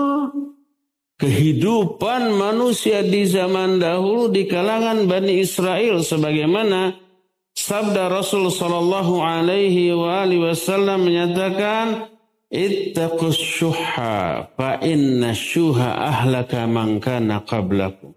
[1.16, 7.00] kehidupan manusia di zaman dahulu di kalangan Bani Israel sebagaimana
[7.56, 12.17] sabda Rasul sallallahu alaihi wasallam menyatakan
[12.48, 18.16] Ittaqus syuha fa inna syuha ahlaka man kana qablakum.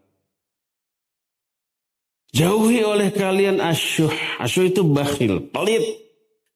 [2.30, 4.14] Jauhi oleh kalian asyuh.
[4.38, 5.82] Asyuh itu bakhil, pelit.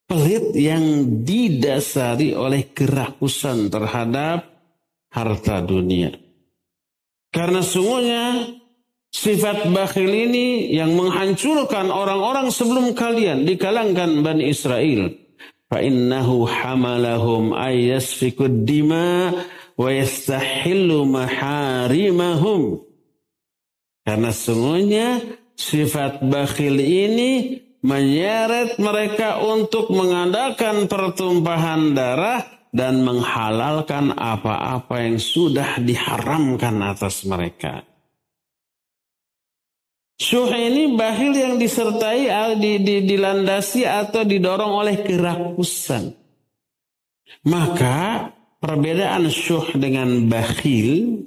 [0.06, 4.46] Pelit yang didasari oleh kerakusan terhadap
[5.10, 6.14] harta dunia.
[7.34, 8.54] Karena sungguhnya
[9.10, 15.23] sifat bakhil ini yang menghancurkan orang-orang sebelum kalian di kalangan Bani Israel
[15.74, 17.50] fa innahu hamalahum
[18.62, 19.34] dima
[19.74, 22.78] wa yastahillu maharimahum
[24.06, 25.18] karena sungguhnya
[25.58, 36.74] sifat bakhil ini menyeret mereka untuk mengadakan pertumpahan darah dan menghalalkan apa-apa yang sudah diharamkan
[36.86, 37.82] atas mereka.
[40.14, 46.14] Syuh ini bahil yang disertai di, di, dilandasi atau didorong oleh kerakusan.
[47.50, 48.30] Maka
[48.62, 51.26] perbedaan syuh dengan bakhil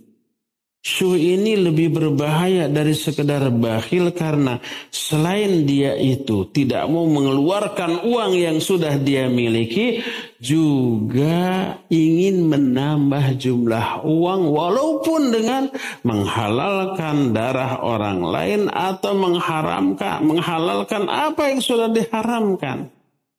[0.85, 8.31] Syuh ini lebih berbahaya dari sekedar bakhil karena selain dia itu tidak mau mengeluarkan uang
[8.37, 9.99] yang sudah dia miliki,
[10.39, 15.67] juga ingin menambah jumlah uang walaupun dengan
[16.07, 22.87] menghalalkan darah orang lain atau mengharamkan, menghalalkan apa yang sudah diharamkan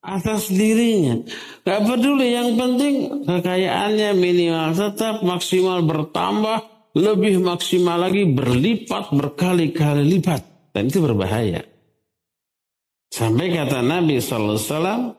[0.05, 1.22] atas dirinya.
[1.64, 10.72] Gak peduli, yang penting kekayaannya minimal tetap maksimal bertambah lebih maksimal lagi berlipat berkali-kali lipat
[10.72, 11.64] dan itu berbahaya.
[13.09, 15.16] Sampai kata Nabi SAW,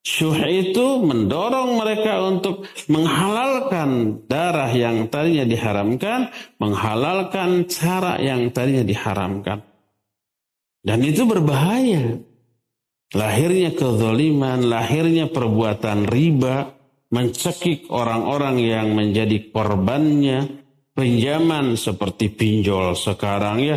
[0.00, 9.60] syuh itu mendorong mereka untuk menghalalkan darah yang tadinya diharamkan, menghalalkan cara yang tadinya diharamkan.
[10.80, 12.22] Dan itu berbahaya.
[13.14, 16.74] Lahirnya kezoliman, lahirnya perbuatan riba,
[17.14, 20.65] mencekik orang-orang yang menjadi korbannya,
[20.96, 23.76] pinjaman seperti pinjol sekarang ya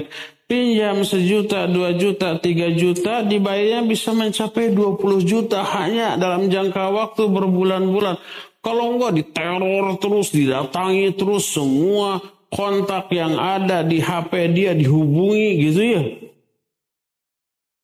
[0.50, 7.30] pinjam sejuta, dua juta, tiga juta dibayarnya bisa mencapai 20 juta hanya dalam jangka waktu
[7.30, 8.18] berbulan-bulan.
[8.60, 12.18] Kalau enggak diteror terus, didatangi terus semua
[12.50, 16.04] kontak yang ada di HP dia dihubungi gitu ya.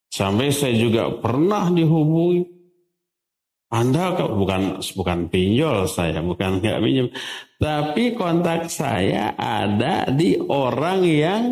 [0.09, 2.54] Sampai saya juga pernah dihubungi.
[3.75, 7.07] Anda bukan bukan pinjol saya, bukan nggak pinjam,
[7.59, 11.43] tapi kontak saya ada di orang yang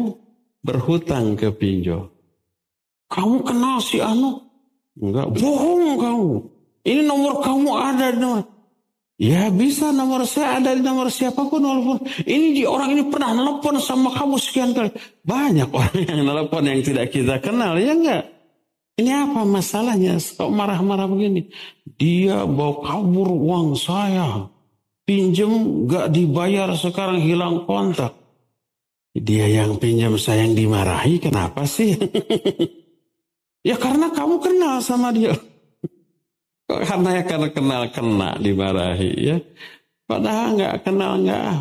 [0.63, 2.07] berhutang ke pinjol.
[3.11, 4.39] Kamu kenal si Anu?
[4.95, 6.33] Enggak, bohong kamu.
[6.87, 8.43] Ini nomor kamu ada di nomor.
[9.21, 13.37] Ya bisa nomor saya ada di nomor siapa pun walaupun ini di orang ini pernah
[13.37, 14.89] nelpon sama kamu sekian kali.
[15.27, 18.32] Banyak orang yang nelpon yang tidak kita kenal ya enggak?
[18.93, 20.21] Ini apa masalahnya?
[20.21, 21.49] Kok marah-marah begini?
[21.97, 24.45] Dia bawa kabur uang saya.
[25.03, 28.13] Pinjem gak dibayar sekarang hilang kontak.
[29.13, 31.97] Dia yang pinjam saya yang dimarahi kenapa sih?
[33.69, 35.33] ya karena kamu kenal sama dia.
[36.69, 39.37] Kok karena ya karena kenal kena dimarahi ya.
[40.05, 41.53] Padahal nggak kenal nggak.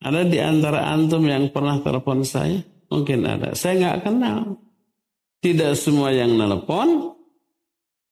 [0.00, 2.60] Ada di antara antum yang pernah telepon saya?
[2.88, 3.52] Mungkin ada.
[3.52, 4.56] Saya nggak kenal.
[5.40, 7.16] Tidak semua yang nelpon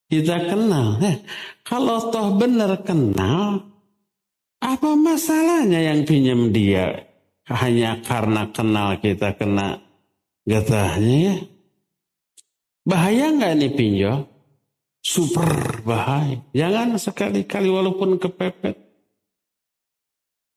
[0.08, 0.96] kita kenal.
[1.04, 1.20] Eh,
[1.60, 3.60] kalau toh benar kenal,
[4.58, 7.04] apa masalahnya yang pinjam dia
[7.52, 9.84] hanya karena kenal kita kena
[10.48, 11.36] getahnya ya?
[12.88, 14.18] Bahaya nggak ini pinjol?
[15.04, 16.40] Super bahaya.
[16.56, 18.76] Jangan sekali-kali walaupun kepepet.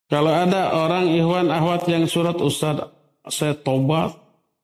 [0.07, 2.87] Kalau ada orang ikhwan ahwat yang surat ustad
[3.27, 4.15] saya tobat,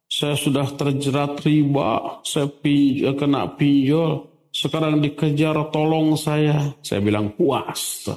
[0.07, 4.23] saya sudah terjerat riba, saya pinjol, kena pinjol,
[4.55, 6.73] sekarang dikejar tolong saya.
[6.81, 8.09] Saya bilang puas.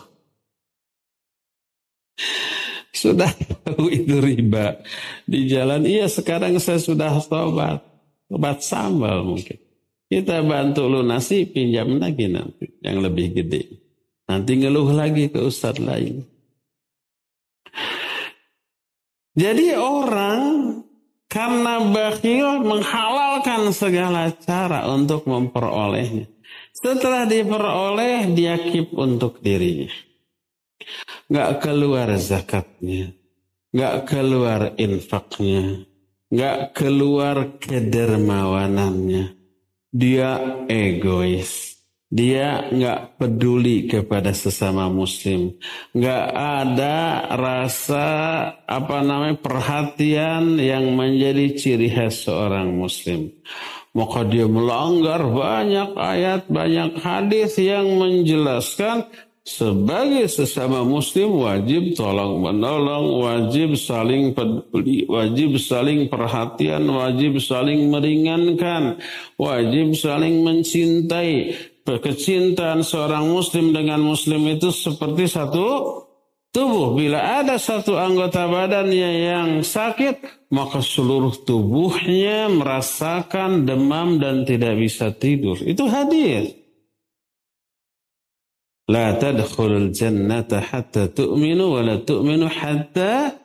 [2.94, 4.80] Sudah tahu itu riba.
[5.28, 7.84] Di jalan, iya sekarang saya sudah tobat.
[8.30, 9.58] Tobat sambal mungkin.
[10.10, 12.66] Kita bantu lunasi, pinjam lagi nanti.
[12.80, 13.62] Yang lebih gede.
[14.30, 16.22] Nanti ngeluh lagi ke ustadz lain.
[19.34, 20.82] Jadi orang
[21.30, 26.26] karena bakhil menghalalkan segala cara untuk memperolehnya.
[26.74, 29.94] Setelah diperoleh, dia kip untuk dirinya.
[31.30, 33.14] Gak keluar zakatnya.
[33.70, 35.86] Gak keluar infaknya.
[36.26, 39.38] Gak keluar kedermawanannya.
[39.94, 41.69] Dia egois.
[42.10, 45.54] Dia nggak peduli kepada sesama muslim,
[45.94, 48.06] nggak ada rasa
[48.66, 53.30] apa namanya perhatian yang menjadi ciri khas seorang muslim.
[53.94, 59.06] Maka dia melanggar banyak ayat, banyak hadis yang menjelaskan
[59.40, 69.00] sebagai sesama muslim wajib tolong menolong, wajib saling peduli, wajib saling perhatian, wajib saling meringankan,
[69.40, 71.56] wajib saling mencintai
[71.98, 75.66] kecintaan seorang muslim dengan muslim itu seperti satu
[76.54, 76.94] tubuh.
[76.94, 85.10] Bila ada satu anggota badannya yang sakit, maka seluruh tubuhnya merasakan demam dan tidak bisa
[85.10, 85.58] tidur.
[85.58, 86.54] Itu hadis.
[88.90, 93.38] La tadkhulul jannata hatta tu'minu wa la tu'minu hatta.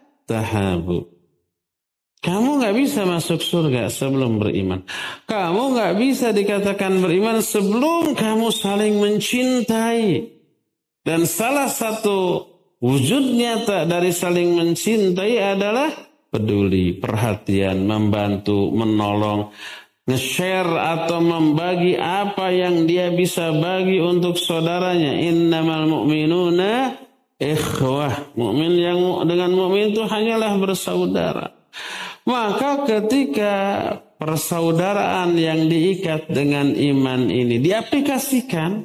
[2.26, 4.82] Kamu nggak bisa masuk surga sebelum beriman.
[5.30, 10.34] Kamu nggak bisa dikatakan beriman sebelum kamu saling mencintai.
[11.06, 12.42] Dan salah satu
[12.82, 15.94] wujud nyata dari saling mencintai adalah
[16.34, 19.54] peduli, perhatian, membantu, menolong,
[20.10, 25.14] nge-share atau membagi apa yang dia bisa bagi untuk saudaranya.
[25.30, 26.98] Innamal mu'minuna
[27.38, 28.34] ikhwah.
[28.34, 29.00] Mukmin yang
[29.30, 31.54] dengan mukmin itu hanyalah bersaudara.
[32.26, 33.54] Maka ketika
[34.18, 38.82] persaudaraan yang diikat dengan iman ini diaplikasikan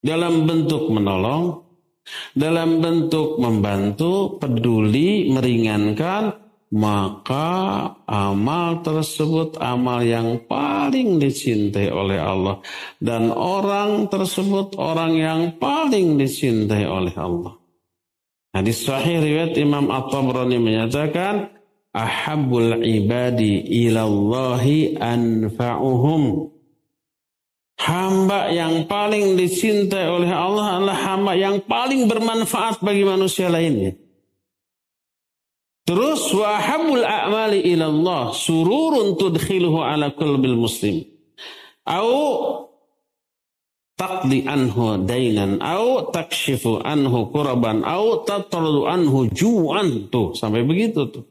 [0.00, 1.60] dalam bentuk menolong,
[2.32, 6.32] dalam bentuk membantu, peduli, meringankan,
[6.70, 7.50] maka
[8.08, 12.62] amal tersebut amal yang paling dicintai oleh Allah
[13.02, 17.58] dan orang tersebut orang yang paling dicintai oleh Allah.
[18.54, 21.59] Hadis sahih riwayat Imam At-Tabrani menyatakan
[21.94, 26.50] ahabbul ibadi ilallahi anfa'uhum.
[27.80, 33.96] Hamba yang paling dicintai oleh Allah adalah hamba yang paling bermanfaat bagi manusia lainnya.
[35.88, 41.08] Terus wa ahabbul a'mali ilallah sururun tudkhiluhu ala qalbil muslim.
[41.88, 42.68] Au
[44.00, 51.24] taqdi anhu dainan au takshifu anhu kuraban au tatardu anhu ju'an tuh sampai begitu tuh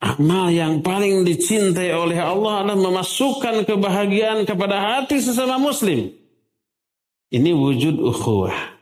[0.00, 6.08] Amal yang paling dicintai oleh Allah adalah memasukkan kebahagiaan kepada hati sesama muslim.
[7.28, 8.80] Ini wujud ukhuwah.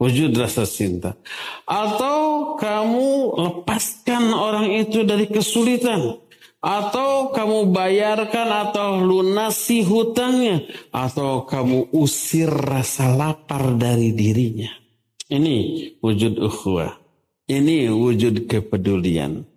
[0.00, 1.20] Wujud rasa cinta.
[1.68, 6.16] Atau kamu lepaskan orang itu dari kesulitan.
[6.64, 10.64] Atau kamu bayarkan atau lunasi hutangnya.
[10.90, 14.72] Atau kamu usir rasa lapar dari dirinya.
[15.28, 15.56] Ini
[16.00, 16.96] wujud ukhuwah.
[17.52, 19.53] Ini wujud kepedulian.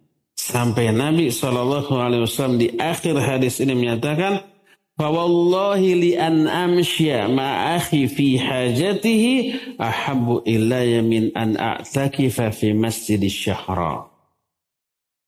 [0.47, 4.47] Sampai Nabi SAW di akhir hadis ini menyatakan,
[4.95, 9.33] Fawallahi li an amsya ma'akhi fi hajatihi
[9.75, 14.07] ahabbu ilayya min an a'takifa fi masjid syahra.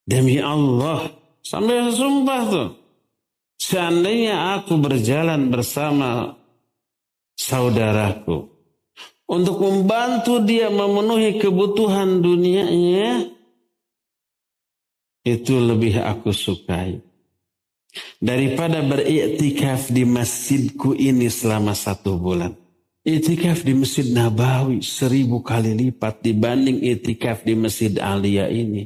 [0.07, 1.11] Demi Allah,
[1.43, 2.69] sampai sumpah tuh.
[3.59, 6.31] Seandainya aku berjalan bersama
[7.35, 8.47] saudaraku
[9.27, 13.29] untuk membantu dia memenuhi kebutuhan dunianya,
[15.23, 16.99] itu lebih aku sukai.
[18.21, 22.53] Daripada beriktikaf di masjidku ini selama satu bulan.
[23.01, 28.85] Iktikaf di Masjid Nabawi seribu kali lipat dibanding iktikaf di Masjid Alia ini.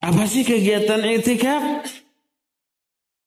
[0.00, 1.84] Apa sih kegiatan iktikaf?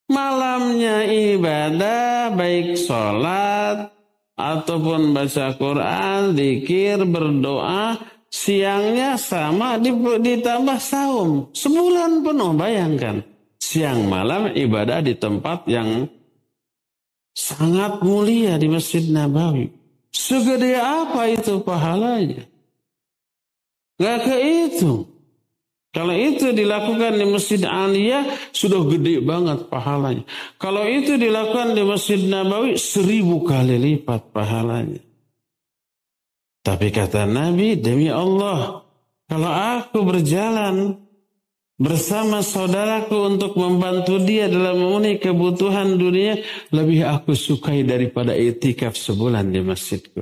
[0.10, 3.92] Malamnya ibadah, baik sholat,
[4.36, 8.00] ataupun baca Quran, zikir, berdoa,
[8.32, 11.52] Siangnya sama ditambah saum.
[11.52, 13.20] Sebulan penuh bayangkan.
[13.60, 16.08] Siang malam ibadah di tempat yang
[17.36, 19.68] sangat mulia di Masjid Nabawi.
[20.12, 22.48] Segede apa itu pahalanya?
[24.00, 25.12] Gak kehitung.
[25.92, 28.24] Kalau itu dilakukan di Masjid Aliyah,
[28.56, 30.24] sudah gede banget pahalanya.
[30.56, 35.11] Kalau itu dilakukan di Masjid Nabawi, seribu kali lipat pahalanya.
[36.62, 38.86] Tapi kata Nabi, demi Allah,
[39.26, 40.94] kalau aku berjalan
[41.82, 46.38] bersama saudaraku untuk membantu dia dalam memenuhi kebutuhan dunia,
[46.70, 50.22] lebih aku sukai daripada itikaf sebulan di masjidku.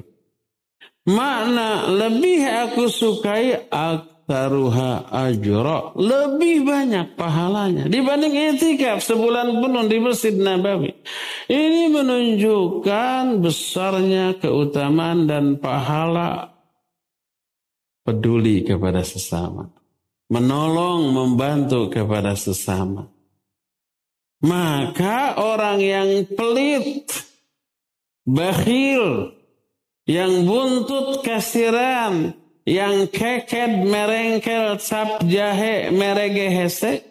[1.12, 9.98] Makna lebih aku sukai, aku taruha ajra lebih banyak pahalanya dibanding itikaf sebulan penuh di
[9.98, 10.94] Masjid Nabawi.
[11.50, 16.54] Ini menunjukkan besarnya keutamaan dan pahala
[18.06, 19.74] peduli kepada sesama.
[20.30, 23.10] Menolong, membantu kepada sesama.
[24.46, 27.10] Maka orang yang pelit,
[28.30, 29.34] bakhil,
[30.06, 37.04] yang buntut kasiran, yang keket merengkel cap jahe merege hese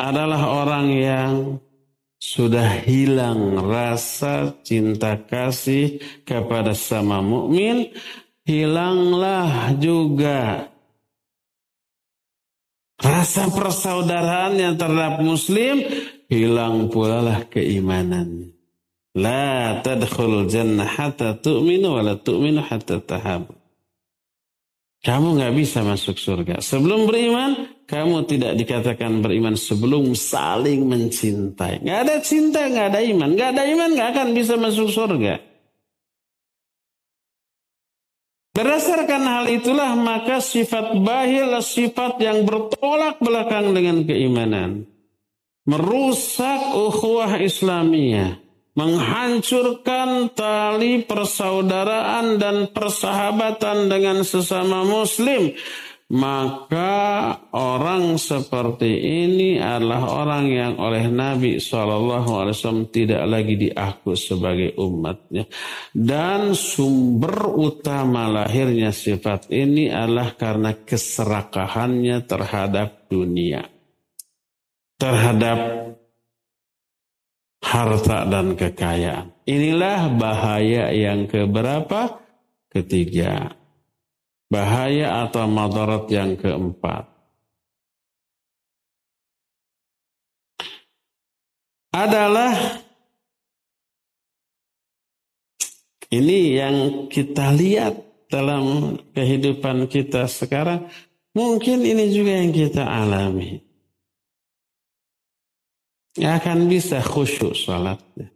[0.00, 1.34] adalah orang yang
[2.24, 7.92] sudah hilang rasa cinta kasih kepada sama mukmin,
[8.48, 10.72] hilanglah juga
[12.96, 15.84] rasa persaudaraan yang terhadap muslim,
[16.32, 18.56] hilang pula lah keimanan.
[19.14, 23.63] La tadkhul jannah hatta tu'minu wa la tu'minu hatta tahabu.
[25.04, 26.64] Kamu nggak bisa masuk surga.
[26.64, 31.84] Sebelum beriman, kamu tidak dikatakan beriman sebelum saling mencintai.
[31.84, 33.28] Nggak ada cinta, nggak ada iman.
[33.36, 35.44] Nggak ada iman, nggak akan bisa masuk surga.
[38.56, 44.88] Berdasarkan hal itulah maka sifat bahil sifat yang bertolak belakang dengan keimanan.
[45.68, 48.43] Merusak ukhuwah Islamiyah
[48.74, 55.54] menghancurkan tali persaudaraan dan persahabatan dengan sesama muslim
[56.12, 58.92] maka orang seperti
[59.24, 65.48] ini adalah orang yang oleh Nabi SAW tidak lagi diaku sebagai umatnya.
[65.90, 73.64] Dan sumber utama lahirnya sifat ini adalah karena keserakahannya terhadap dunia.
[75.00, 75.58] Terhadap
[77.74, 79.34] harta dan kekayaan.
[79.50, 82.22] Inilah bahaya yang keberapa?
[82.70, 83.50] Ketiga.
[84.46, 87.10] Bahaya atau madarat yang keempat.
[91.94, 92.54] Adalah
[96.14, 97.94] ini yang kita lihat
[98.30, 100.86] dalam kehidupan kita sekarang.
[101.34, 103.63] Mungkin ini juga yang kita alami.
[106.14, 108.30] Nggak akan bisa khusyuk sholatnya.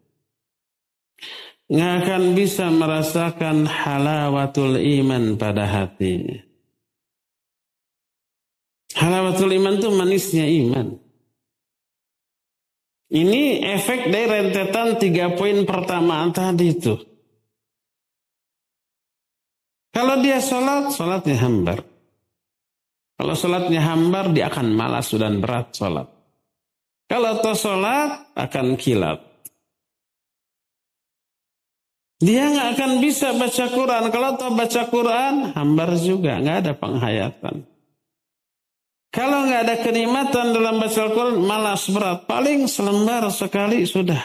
[1.70, 6.42] Nggak akan bisa merasakan halawatul iman pada hatinya.
[8.98, 10.98] Halawatul iman itu manisnya iman.
[13.08, 16.98] Ini efek dari rentetan tiga poin pertama tadi itu.
[19.94, 21.78] Kalau dia sholat, sholatnya hambar.
[23.18, 26.17] Kalau sholatnya hambar, dia akan malas dan berat sholat.
[27.08, 29.24] Kalau toh sholat akan kilat.
[32.18, 34.04] Dia nggak akan bisa baca Quran.
[34.12, 37.56] Kalau toh baca Quran, hambar juga, nggak ada penghayatan.
[39.08, 42.28] Kalau nggak ada kenikmatan dalam baca Al-Quran, malas berat.
[42.28, 44.20] Paling selembar sekali sudah.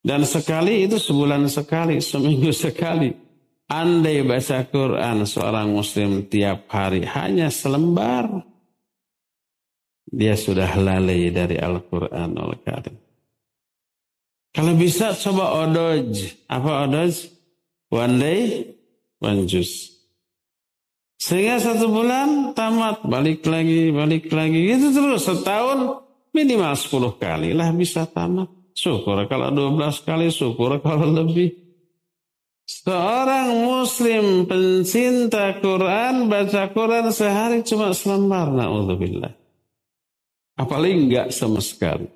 [0.00, 3.12] Dan sekali itu sebulan sekali, seminggu sekali.
[3.66, 8.46] Andai baca Quran seorang muslim tiap hari hanya selembar,
[10.06, 12.96] dia sudah lalai dari Al-Quran Al-Karim.
[14.56, 16.16] Kalau bisa coba odoj.
[16.48, 17.12] Apa odoj?
[17.92, 18.40] One day,
[19.20, 19.92] one juice.
[21.20, 24.72] Sehingga satu bulan tamat, balik lagi, balik lagi.
[24.72, 26.00] Itu terus setahun
[26.32, 28.48] minimal 10 kali lah bisa tamat.
[28.76, 31.52] Syukur kalau 12 kali, syukur kalau lebih.
[32.66, 38.52] Seorang muslim pencinta Quran, baca Quran sehari cuma selembar.
[38.52, 39.45] Na'udzubillah.
[40.56, 42.08] Apalagi enggak sama sekali.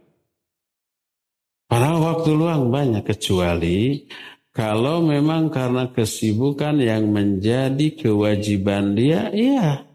[1.70, 4.08] Padahal waktu luang banyak kecuali
[4.50, 9.86] kalau memang karena kesibukan yang menjadi kewajiban dia, iya.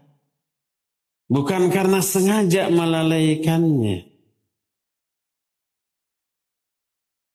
[1.28, 4.08] Bukan karena sengaja melalaikannya.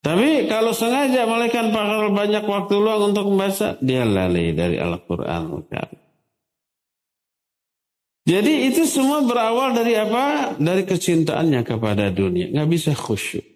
[0.01, 1.70] Tapi kalau sengaja melalaikan
[2.09, 5.62] banyak waktu luang untuk membaca, dia lalai dari Al-Quran.
[8.22, 10.53] Jadi itu semua berawal dari apa?
[10.61, 12.53] Dari kecintaannya kepada dunia.
[12.53, 13.51] Nggak bisa khusyuk.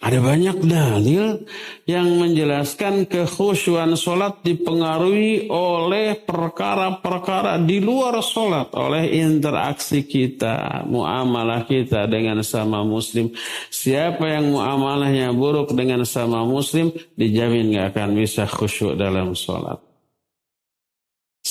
[0.00, 1.44] Ada banyak dalil
[1.84, 8.72] yang menjelaskan kekhusyuan sholat dipengaruhi oleh perkara-perkara di luar sholat.
[8.72, 13.28] Oleh interaksi kita, muamalah kita dengan sama muslim.
[13.68, 16.88] Siapa yang muamalahnya buruk dengan sama muslim,
[17.20, 19.89] dijamin gak akan bisa khusyuk dalam sholat.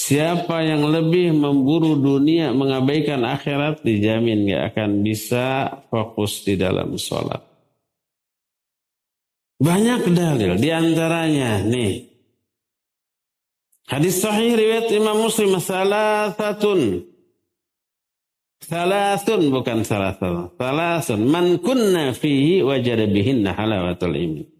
[0.09, 7.45] Siapa yang lebih memburu dunia, mengabaikan akhirat, dijamin gak akan bisa fokus di dalam sholat.
[9.61, 12.09] Banyak dalil di antaranya nih.
[13.85, 17.05] Hadis sahih riwayat Imam Muslim salasatun.
[18.65, 20.57] Salasun bukan salah satu.
[20.57, 24.58] Salasun man kunna fihi wajada bihinna halawatul iman.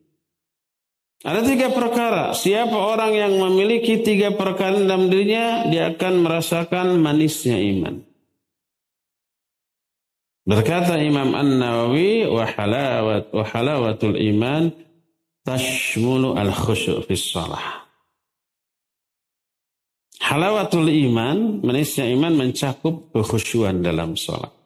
[1.20, 2.32] Ada tiga perkara.
[2.32, 8.00] Siapa orang yang memiliki tiga perkara dalam dirinya, dia akan merasakan manisnya iman.
[10.48, 14.72] Berkata Imam An-Nawawi, wa halawat wa halawatul iman
[15.44, 17.84] tashmulu al-khusyu' fi shalah.
[20.24, 24.59] Halawatul iman, manisnya iman mencakup kekhusyuan dalam sholat.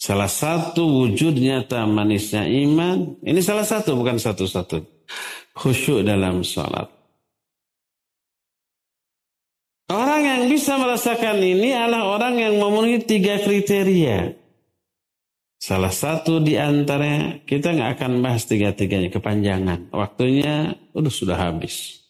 [0.00, 4.80] Salah satu wujud nyata manisnya iman, ini salah satu bukan satu-satu.
[5.52, 6.88] Khusyuk dalam sholat.
[9.92, 14.32] Orang yang bisa merasakan ini adalah orang yang memenuhi tiga kriteria.
[15.60, 19.92] Salah satu di antaranya, kita nggak akan bahas tiga-tiganya, kepanjangan.
[19.92, 22.00] Waktunya udah sudah habis.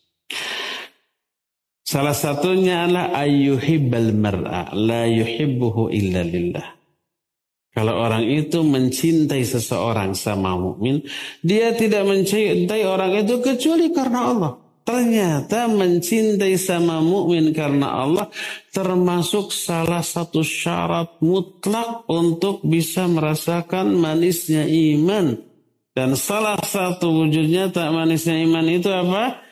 [1.82, 6.79] Salah satunya adalah ayyuhibbal mar'a la yuhibbuhu illa lillah.
[7.70, 11.06] Kalau orang itu mencintai seseorang sama mukmin,
[11.38, 14.52] dia tidak mencintai orang itu kecuali karena Allah.
[14.82, 18.26] Ternyata mencintai sama mukmin karena Allah
[18.74, 25.38] termasuk salah satu syarat mutlak untuk bisa merasakan manisnya iman.
[25.94, 29.49] Dan salah satu wujudnya tak manisnya iman itu apa?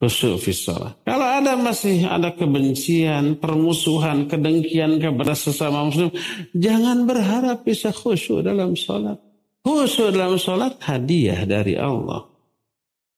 [0.00, 0.96] Khusyuk fisalah.
[1.04, 6.08] Kalau ada masih ada kebencian, permusuhan, kedengkian kepada sesama muslim,
[6.56, 9.20] jangan berharap bisa khusyuk dalam sholat.
[9.60, 12.24] Khusyuk dalam sholat hadiah dari Allah.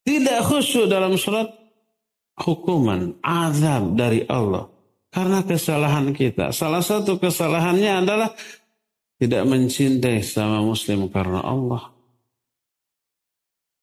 [0.02, 1.54] Tidak khusyuk dalam sholat,
[2.42, 4.66] hukuman, azab dari Allah.
[5.14, 6.50] Karena kesalahan kita.
[6.50, 8.34] Salah satu kesalahannya adalah
[9.22, 11.94] tidak mencintai sama muslim karena Allah.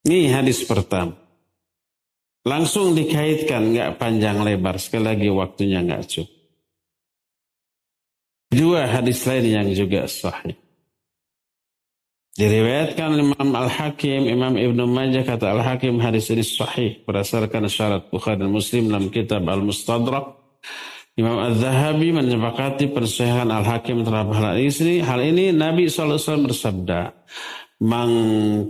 [0.03, 1.28] Ini hadis pertama.
[2.47, 4.79] Langsung dikaitkan, nggak panjang lebar.
[4.79, 6.39] Sekali lagi waktunya nggak cukup.
[8.49, 10.57] Dua hadis lain yang juga sahih.
[12.39, 18.49] Diriwayatkan Imam Al-Hakim, Imam Ibn Majah kata Al-Hakim hadis ini sahih berdasarkan syarat Bukhari dan
[18.49, 20.39] Muslim dalam kitab Al-Mustadrak.
[21.19, 25.03] Imam Al-Zahabi menyepakati persahihan Al-Hakim terhadap hal ini.
[25.03, 27.11] Hal ini Nabi SAW bersabda,
[27.79, 28.11] Man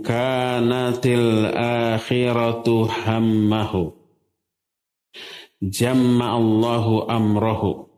[0.06, 3.90] kanatil akhiratu hammahu
[5.60, 7.90] Allahu amrahu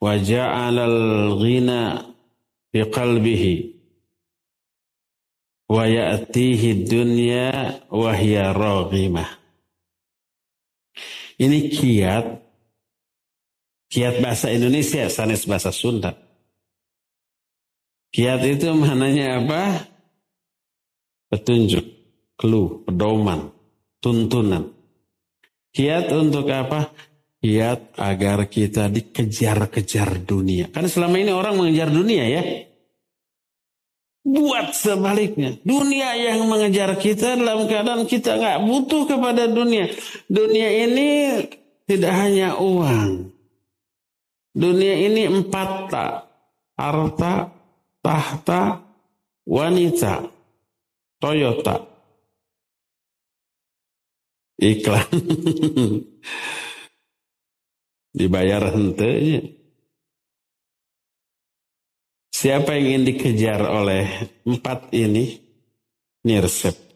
[0.00, 2.00] wa ja'alal ghina
[2.72, 3.54] fi qalbihi
[5.68, 9.28] wa ya'tihi dunya wa hiya raghimah.
[11.38, 12.26] Ini kiat
[13.92, 16.27] kiat bahasa Indonesia, sanes bahasa Sunda.
[18.08, 19.84] Kiat itu maknanya apa?
[21.28, 21.84] Petunjuk,
[22.40, 23.52] clue, pedoman,
[24.00, 24.72] tuntunan.
[25.76, 26.88] Kiat untuk apa?
[27.38, 30.72] Kiat agar kita dikejar-kejar dunia.
[30.72, 32.42] Karena selama ini orang mengejar dunia ya.
[34.24, 35.60] Buat sebaliknya.
[35.62, 39.92] Dunia yang mengejar kita dalam keadaan kita nggak butuh kepada dunia.
[40.26, 41.08] Dunia ini
[41.84, 43.30] tidak hanya uang.
[44.56, 46.12] Dunia ini empat tak.
[46.78, 47.57] Harta,
[48.02, 48.82] tahta,
[49.46, 50.26] wanita,
[51.18, 51.76] Toyota.
[54.58, 55.06] Iklan.
[58.18, 59.42] Dibayar hentenya.
[62.34, 64.06] Siapa yang ingin dikejar oleh
[64.46, 65.46] empat ini?
[66.28, 66.88] Resep.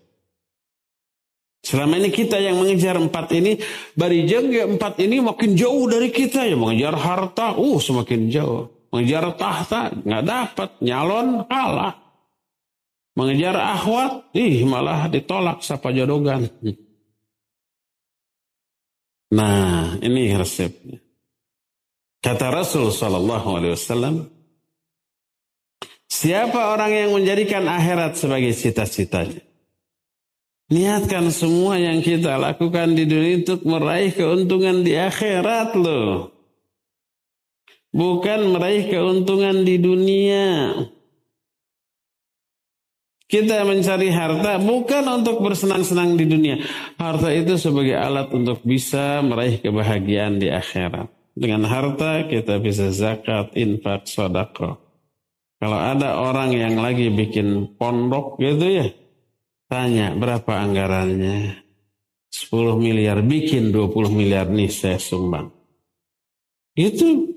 [1.63, 3.55] Selama ini kita yang mengejar empat ini,
[3.95, 8.67] barijang ya empat ini makin jauh dari kita ya mengejar harta, uh semakin jauh.
[8.93, 11.97] Mengejar tahta nggak dapat, nyalon kalah.
[13.17, 16.49] Mengejar ahwat, ih malah ditolak sapa jodogan.
[19.33, 21.01] Nah, ini resepnya.
[22.21, 24.17] Kata Rasul Sallallahu Alaihi Wasallam,
[26.13, 29.41] Siapa orang yang menjadikan akhirat sebagai cita-citanya?
[30.69, 36.29] Niatkan semua yang kita lakukan di dunia untuk meraih keuntungan di akhirat loh.
[37.93, 40.73] Bukan meraih keuntungan di dunia.
[43.29, 46.57] Kita mencari harta bukan untuk bersenang-senang di dunia.
[47.01, 51.09] Harta itu sebagai alat untuk bisa meraih kebahagiaan di akhirat.
[51.33, 54.77] Dengan harta kita bisa zakat, infak, sodako.
[55.57, 58.93] Kalau ada orang yang lagi bikin pondok gitu ya,
[59.65, 61.65] tanya berapa anggarannya.
[62.29, 65.49] 10 miliar, bikin 20 miliar nih saya sumbang.
[66.77, 67.32] Itu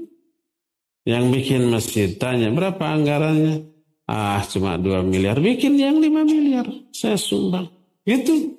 [1.06, 3.76] yang bikin masjid tanya berapa anggarannya
[4.06, 7.66] Ah cuma 2 miliar, bikin yang 5 miliar, saya sumbang.
[8.06, 8.54] Gitu.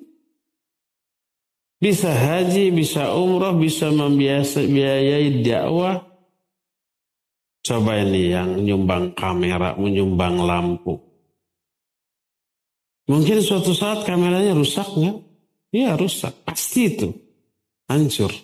[1.79, 6.03] Bisa haji, bisa umroh, bisa membiayai dakwah.
[7.63, 10.99] Coba ini yang nyumbang kamera, menyumbang lampu.
[13.07, 15.17] Mungkin suatu saat kameranya rusak nggak?
[15.71, 17.07] Iya rusak, pasti itu.
[17.87, 18.35] Hancur.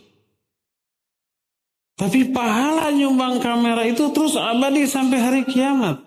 [1.93, 6.01] Tapi pahala nyumbang kamera itu terus abadi sampai hari kiamat.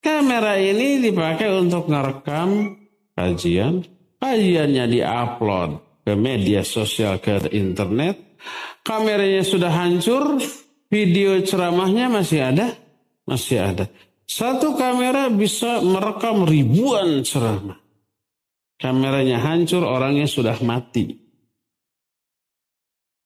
[0.00, 2.78] Kamera ini dipakai untuk merekam
[3.12, 3.84] kajian.
[4.18, 5.70] Kajiannya diupload
[6.02, 8.40] ke media sosial, ke internet.
[8.80, 10.40] Kameranya sudah hancur,
[10.88, 12.72] video ceramahnya masih ada?
[13.28, 13.84] Masih ada.
[14.24, 17.76] Satu kamera bisa merekam ribuan ceramah.
[18.80, 21.27] Kameranya hancur, orangnya sudah mati.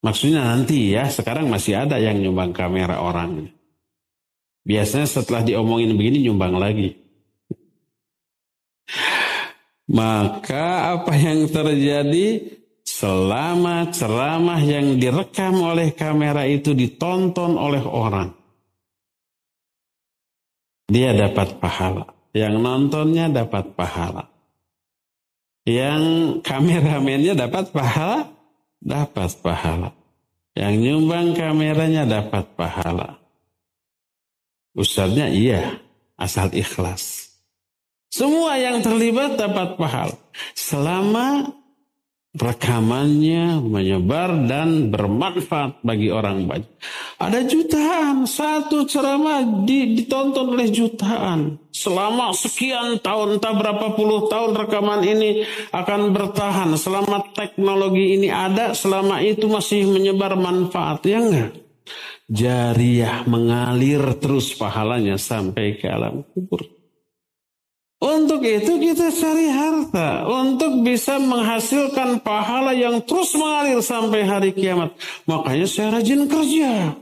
[0.02, 3.54] Maksudnya nanti ya, sekarang masih ada yang nyumbang kamera orangnya.
[4.66, 6.98] Biasanya setelah diomongin begini nyumbang lagi.
[9.98, 12.42] Maka apa yang terjadi
[12.82, 18.34] selama ceramah yang direkam oleh kamera itu ditonton oleh orang.
[20.90, 22.10] Dia dapat pahala.
[22.32, 24.24] Yang nontonnya dapat pahala.
[25.62, 26.02] Yang
[26.42, 28.31] kameramennya dapat pahala,
[28.82, 29.94] dapat pahala.
[30.52, 33.16] Yang nyumbang kameranya dapat pahala.
[34.76, 35.80] Ustaznya iya,
[36.18, 37.32] asal ikhlas.
[38.12, 40.18] Semua yang terlibat dapat pahala.
[40.52, 41.48] Selama
[42.32, 46.72] rekamannya menyebar dan bermanfaat bagi orang banyak.
[47.20, 51.60] Ada jutaan, satu ceramah ditonton oleh jutaan.
[51.72, 55.44] Selama sekian tahun, entah berapa puluh tahun rekaman ini
[55.76, 56.72] akan bertahan.
[56.80, 61.04] Selama teknologi ini ada, selama itu masih menyebar manfaat.
[61.04, 61.62] Ya enggak?
[62.32, 66.64] jariah mengalir terus pahalanya sampai ke alam kubur.
[68.02, 70.26] Untuk itu kita cari harta.
[70.26, 74.90] Untuk bisa menghasilkan pahala yang terus mengalir sampai hari kiamat.
[75.30, 76.98] Makanya saya rajin kerja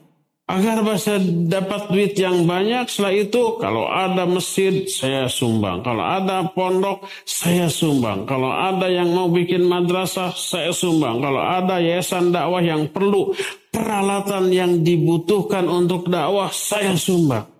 [0.51, 1.17] agar bisa
[1.49, 2.85] dapat duit yang banyak.
[2.85, 5.81] Setelah itu kalau ada masjid saya sumbang.
[5.81, 8.29] Kalau ada pondok saya sumbang.
[8.29, 11.23] Kalau ada yang mau bikin madrasah saya sumbang.
[11.25, 13.33] Kalau ada yayasan dakwah yang perlu
[13.73, 17.60] peralatan yang dibutuhkan untuk dakwah saya sumbang.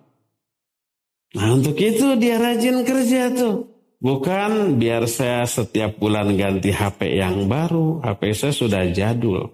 [1.31, 3.71] Nah untuk itu dia rajin kerja tuh.
[4.01, 8.01] Bukan biar saya setiap bulan ganti HP yang baru.
[8.01, 9.45] HP saya sudah jadul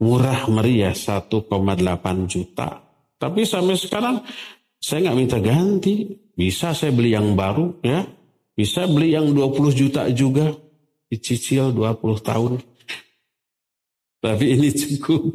[0.00, 1.48] murah meriah 1,8
[2.28, 2.68] juta.
[3.20, 4.16] Tapi sampai sekarang
[4.80, 6.08] saya nggak minta ganti.
[6.36, 8.06] Bisa saya beli yang baru ya.
[8.56, 10.52] Bisa beli yang 20 juta juga.
[11.10, 12.52] Dicicil 20 tahun.
[14.24, 15.32] Tapi ini cukup.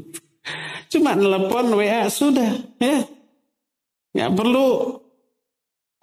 [0.93, 3.01] Cuma telepon WA sudah ya.
[4.13, 4.67] Nggak perlu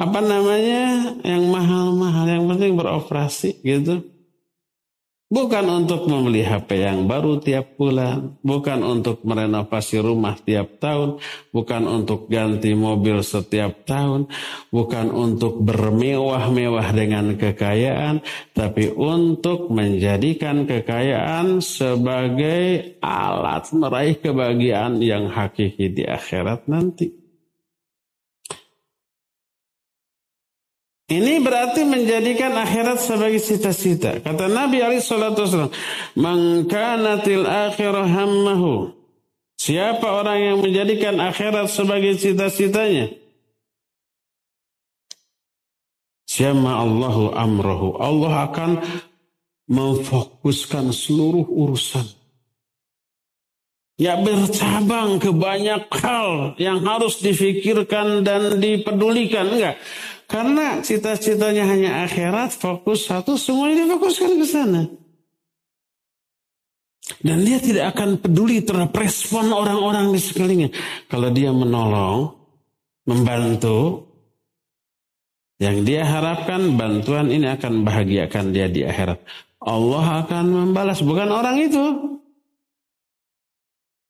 [0.01, 2.25] apa namanya yang mahal-mahal.
[2.29, 4.13] Yang penting beroperasi gitu.
[5.33, 11.89] Bukan untuk membeli HP yang baru tiap bulan, bukan untuk merenovasi rumah tiap tahun, bukan
[11.89, 14.29] untuk ganti mobil setiap tahun,
[14.69, 18.21] bukan untuk bermewah-mewah dengan kekayaan,
[18.53, 27.22] tapi untuk menjadikan kekayaan sebagai alat meraih kebahagiaan yang hakiki di akhirat nanti.
[31.13, 34.17] Ini berarti menjadikan akhirat sebagai cita-cita.
[34.25, 35.73] Kata Nabi alaihi salatu wasallam,
[36.17, 38.97] "Man kanatil akhirah hammahu."
[39.61, 43.13] Siapa orang yang menjadikan akhirat sebagai cita-citanya?
[46.25, 48.01] Siapa Allahu amrahu.
[48.01, 48.71] Allah akan
[49.69, 52.09] memfokuskan seluruh urusan.
[54.01, 59.47] Ya bercabang ke banyak hal yang harus difikirkan dan dipedulikan.
[59.53, 59.77] Enggak.
[60.33, 64.83] Karena cita-citanya hanya akhirat, fokus satu, semuanya difokuskan ke sana.
[67.21, 70.71] Dan dia tidak akan peduli terhadap respon orang-orang di sekelilingnya.
[71.13, 72.33] Kalau dia menolong,
[73.05, 74.09] membantu,
[75.61, 79.21] yang dia harapkan bantuan ini akan bahagiakan dia di akhirat.
[79.63, 81.85] Allah akan membalas, bukan orang itu.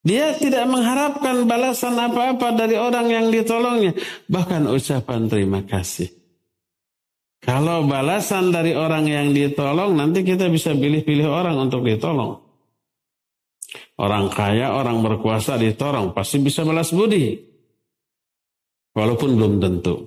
[0.02, 3.94] Dia tidak mengharapkan balasan apa-apa dari orang yang ditolongnya.
[4.26, 6.10] Bahkan ucapan terima kasih.
[7.42, 12.38] Kalau balasan dari orang yang ditolong, nanti kita bisa pilih-pilih orang untuk ditolong.
[13.98, 17.38] Orang kaya, orang berkuasa ditolong, pasti bisa balas budi.
[18.94, 20.06] Walaupun belum tentu.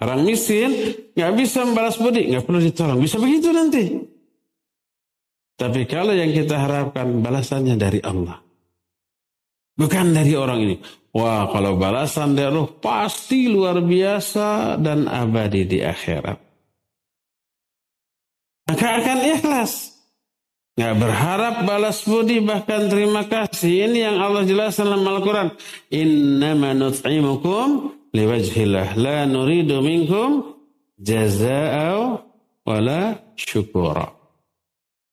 [0.00, 0.72] Orang miskin
[1.12, 2.98] nggak bisa membalas budi, nggak perlu ditolong.
[3.00, 3.84] Bisa begitu nanti.
[5.60, 8.49] Tapi kalau yang kita harapkan balasannya dari Allah.
[9.80, 10.76] Bukan dari orang ini.
[11.16, 16.38] Wah kalau balasan dari roh pasti luar biasa dan abadi di akhirat.
[18.68, 19.96] Maka akan ikhlas.
[20.76, 23.90] Nggak berharap balas budi bahkan terima kasih.
[23.90, 25.48] Ini yang Allah jelaskan dalam Al-Quran.
[25.90, 28.94] Innama nut'imukum liwajhillah.
[29.00, 30.60] La nuridu minkum
[31.00, 32.20] jaza'au
[32.68, 34.19] wala syukura.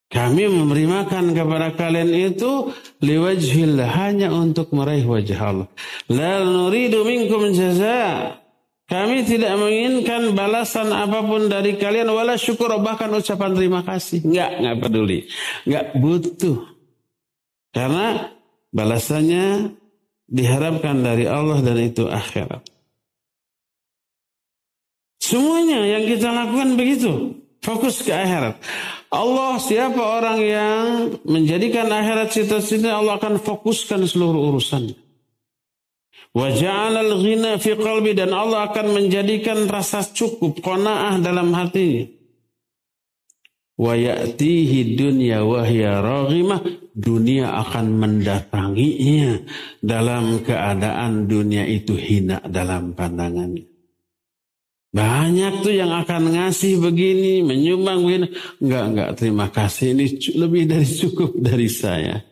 [0.07, 2.71] Kami memberi makan kepada kalian itu
[3.03, 5.67] liwajhillah hanya untuk meraih wajah Allah.
[6.07, 8.39] La nuridu minkum jaza.
[8.87, 14.23] Kami tidak menginginkan balasan apa pun dari kalian wala syukur bahkan ucapan terima kasih.
[14.23, 15.19] Enggak, enggak peduli.
[15.67, 16.57] Enggak butuh.
[17.75, 18.31] Karena
[18.71, 19.75] balasannya
[20.31, 22.63] diharapkan dari Allah dan itu akhirat.
[25.19, 27.11] Semuanya yang kita lakukan begitu.
[27.59, 28.55] Fokus ke akhirat.
[29.17, 30.83] Allah siapa orang yang
[31.25, 34.93] menjadikan akhirat cita-cita Allah akan fokuskan seluruh urusan.
[36.37, 42.05] Wa ja'alal ghina fi qalbi dan Allah akan menjadikan rasa cukup qanaah dalam hatinya.
[43.77, 46.01] Wa ya'tihi dunya wa hiya
[46.97, 49.41] dunia akan mendatanginya
[49.81, 53.76] dalam keadaan dunia itu hina dalam pandangannya.
[54.87, 58.27] Banyak tuh yang akan ngasih begini, menyumbang begini.
[58.63, 59.93] Enggak, enggak, terima kasih.
[59.93, 60.05] Ini
[60.39, 62.23] lebih dari cukup dari saya.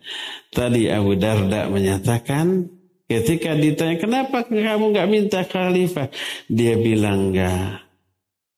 [0.56, 2.64] Tadi Abu Darda menyatakan,
[3.12, 6.08] ketika ditanya, kenapa kamu enggak minta khalifah?
[6.48, 7.86] Dia bilang, enggak.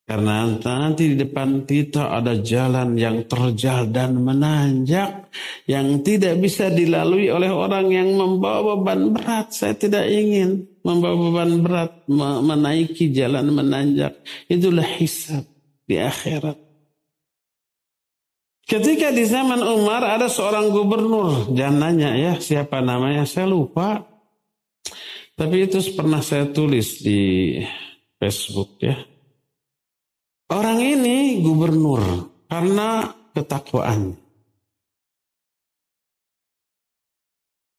[0.07, 5.27] Karena nanti di depan kita ada jalan yang terjal dan menanjak
[5.67, 9.51] yang tidak bisa dilalui oleh orang yang membawa beban berat.
[9.51, 14.15] Saya tidak ingin membawa beban berat menaiki jalan menanjak.
[14.47, 15.43] Itulah hisab
[15.83, 16.55] di akhirat.
[18.67, 24.07] Ketika di zaman Umar ada seorang gubernur, jangan nanya ya siapa namanya, saya lupa.
[25.35, 27.61] Tapi itu pernah saya tulis di
[28.17, 28.97] Facebook ya
[30.47, 31.99] Orang ini gubernur
[32.47, 34.15] karena ketakwaan.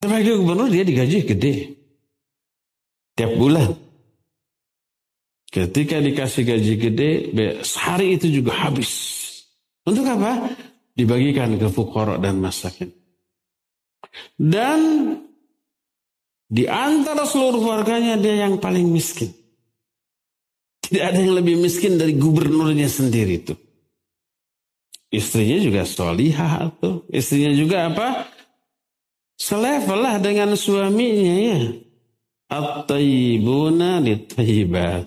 [0.04, 1.54] Sebagai gubernur dia digaji gede.
[3.18, 3.74] Tiap bulan.
[5.50, 7.10] Ketika dikasih gaji gede,
[7.66, 9.18] sehari itu juga habis.
[9.82, 10.54] Untuk apa?
[10.94, 12.94] Dibagikan ke fukara dan masakin.
[14.38, 14.80] Dan
[16.46, 19.34] di antara seluruh warganya dia yang paling miskin.
[20.86, 23.54] Tidak ada yang lebih miskin dari gubernurnya sendiri itu.
[25.10, 27.02] Istrinya juga solihah tuh.
[27.10, 28.30] Istrinya juga apa?
[29.34, 31.87] Selevel lah dengan suaminya ya.
[32.48, 35.04] At-tayyibuna litayyibat.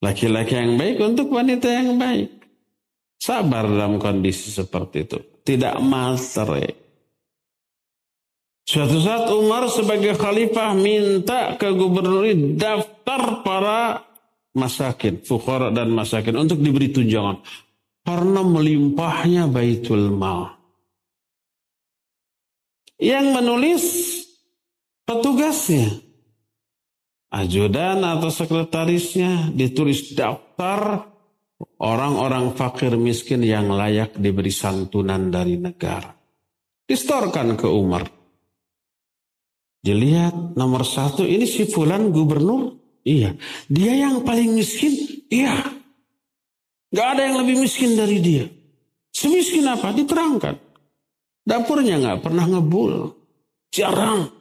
[0.00, 2.32] Laki-laki yang baik untuk wanita yang baik.
[3.20, 5.18] Sabar dalam kondisi seperti itu.
[5.44, 6.84] Tidak masre.
[8.64, 12.24] Suatu saat Umar sebagai khalifah minta ke gubernur
[12.56, 14.00] daftar para
[14.56, 17.44] masakin, fukhara dan masakin untuk diberi tunjangan
[18.04, 20.56] karena melimpahnya baitul mal.
[23.00, 23.84] Yang menulis
[25.04, 26.03] petugasnya,
[27.34, 31.10] ajudan atau sekretarisnya ditulis daftar
[31.82, 36.14] orang-orang fakir miskin yang layak diberi santunan dari negara.
[36.84, 38.06] Distorkan ke Umar.
[39.84, 43.36] Dilihat nomor satu ini si Fulan gubernur Iya.
[43.68, 44.96] Dia yang paling miskin?
[45.28, 45.60] Iya.
[46.88, 48.48] Gak ada yang lebih miskin dari dia.
[49.12, 49.92] Semiskin apa?
[49.92, 50.56] Diterangkan.
[51.44, 53.12] Dapurnya gak pernah ngebul.
[53.68, 54.32] Jarang.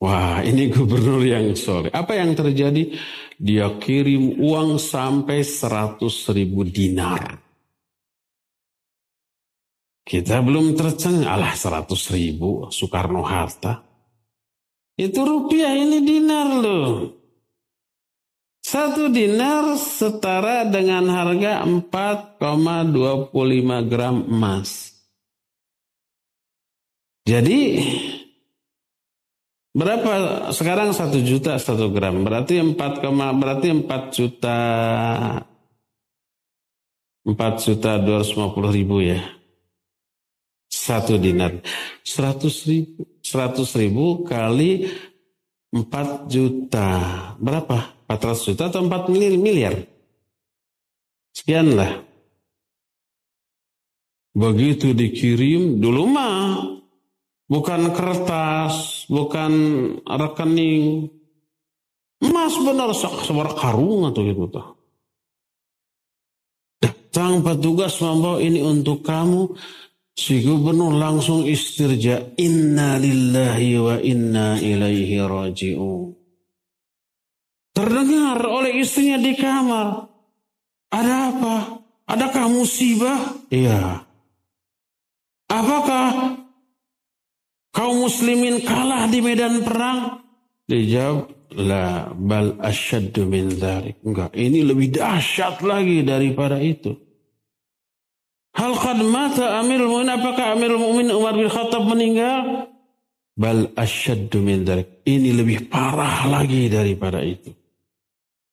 [0.00, 1.92] Wah ini gubernur yang sore.
[1.92, 2.88] Apa yang terjadi?
[3.36, 6.00] Dia kirim uang sampai 100
[6.32, 7.36] ribu dinar.
[10.00, 11.28] Kita belum tercengang.
[11.28, 13.84] Alah 100 ribu Soekarno Hatta.
[14.96, 17.20] Itu rupiah ini dinar loh.
[18.60, 23.32] Satu dinar setara dengan harga 4,25
[23.88, 24.96] gram emas.
[27.24, 27.60] Jadi
[29.70, 30.10] berapa
[30.50, 32.76] sekarang satu juta satu gram berarti 4,
[33.38, 34.58] berarti 4 juta
[37.22, 39.40] 4 juta 250 ribu ya
[40.70, 41.58] satu dinar.
[42.06, 43.02] Seratus ribu.
[43.20, 44.86] Seratus ribu kali
[45.74, 46.88] 4 juta.
[47.36, 48.06] Berapa?
[48.06, 49.34] 400 juta atau 4 miliar?
[49.36, 49.74] miliar?
[51.34, 52.06] Sekian lah.
[54.30, 56.79] Begitu dikirim, dulu mah
[57.50, 59.52] bukan kertas, bukan
[60.06, 61.10] rekening.
[62.22, 64.66] Emas benar sebar karung atau gitu tuh.
[66.78, 69.58] Datang petugas membawa ini untuk kamu.
[70.14, 72.36] Si gubernur langsung istirja.
[72.38, 76.12] Inna lillahi wa inna ilaihi raji'un.
[77.72, 80.06] Terdengar oleh istrinya di kamar.
[80.92, 81.56] Ada apa?
[82.04, 83.18] Adakah musibah?
[83.48, 84.04] Iya.
[85.48, 86.36] Apakah
[87.80, 90.20] kaum muslimin kalah di medan perang?
[90.68, 93.96] Dijawab, la bal asyaddu min dhalik.
[94.04, 96.92] Enggak, ini lebih dahsyat lagi daripada itu.
[98.52, 102.68] Hal qad mata Amirul Mu'min apakah Amirul Mu'min Umar bin Khattab meninggal?
[103.32, 105.00] Bal asyaddu min dhalik.
[105.08, 107.56] Ini lebih parah lagi daripada itu.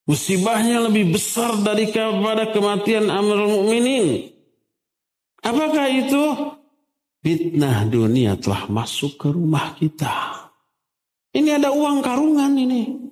[0.07, 4.32] Musibahnya lebih besar daripada kematian Amirul Mukminin.
[5.43, 6.23] Apakah itu?
[7.28, 10.47] Fitnah dunia telah masuk ke rumah kita.
[11.36, 13.11] Ini ada uang karungan ini.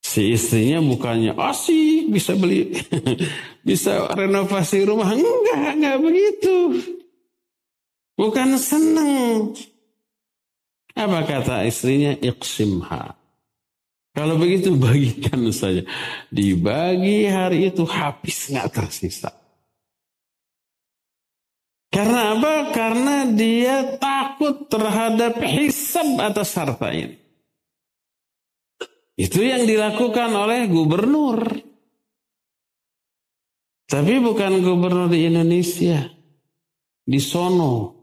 [0.00, 2.72] Si istrinya bukannya, oh sih bisa beli,
[3.68, 5.12] bisa renovasi rumah.
[5.12, 6.56] Enggak, enggak begitu.
[8.16, 9.52] Bukan senang.
[10.96, 12.16] Apa kata istrinya?
[12.16, 13.12] Iqsimha.
[14.16, 15.84] Kalau begitu bagikan saja.
[16.32, 19.28] Dibagi hari itu habis nggak tersisa.
[21.90, 22.54] Karena apa?
[22.74, 27.16] Karena dia takut terhadap hisab atas harta ini.
[29.16, 31.40] Itu yang dilakukan oleh gubernur.
[33.86, 36.04] Tapi bukan gubernur di Indonesia.
[37.06, 37.96] Di sono.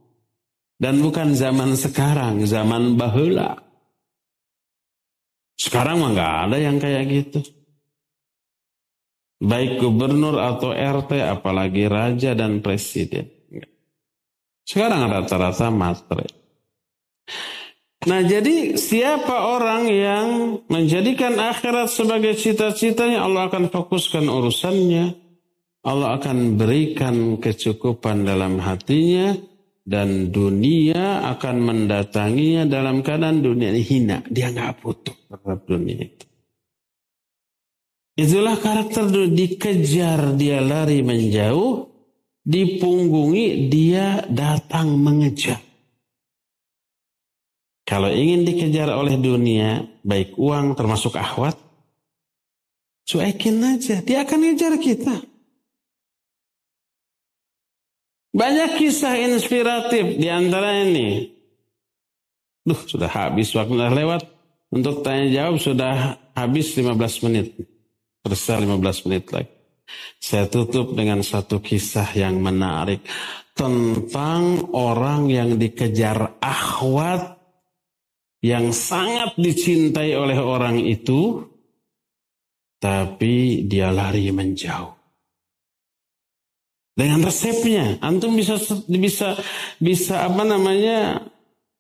[0.73, 3.55] Dan bukan zaman sekarang, zaman bahula.
[5.53, 7.39] Sekarang mah nggak ada yang kayak gitu.
[9.43, 13.32] Baik gubernur atau RT, apalagi raja dan presiden.
[14.63, 16.27] Sekarang rata-rata matre.
[18.03, 20.27] Nah jadi siapa orang yang
[20.67, 25.15] menjadikan akhirat sebagai cita-citanya Allah akan fokuskan urusannya.
[25.83, 29.35] Allah akan berikan kecukupan dalam hatinya
[29.83, 34.23] dan dunia akan mendatanginya dalam keadaan dunia ini hina.
[34.31, 36.25] Dia nggak butuh terhadap dunia itu.
[38.13, 41.92] Itulah karakter dikejar dia lari menjauh
[42.43, 45.59] dipunggungi, dia datang mengejar.
[47.83, 51.59] Kalau ingin dikejar oleh dunia, baik uang termasuk ahwat,
[53.03, 55.15] cuekin aja, dia akan ngejar kita.
[58.33, 61.29] Banyak kisah inspiratif di antara ini.
[62.65, 64.23] Duh, sudah habis waktu sudah lewat.
[64.73, 66.97] Untuk tanya jawab sudah habis 15
[67.29, 67.53] menit.
[68.25, 69.53] Tersisa 15 menit lagi.
[70.17, 73.03] Saya tutup dengan satu kisah yang menarik
[73.53, 77.37] tentang orang yang dikejar akhwat
[78.43, 81.47] yang sangat dicintai oleh orang itu
[82.83, 84.91] tapi dia lari menjauh.
[86.93, 89.39] Dengan resepnya, antum bisa bisa
[89.79, 91.25] bisa apa namanya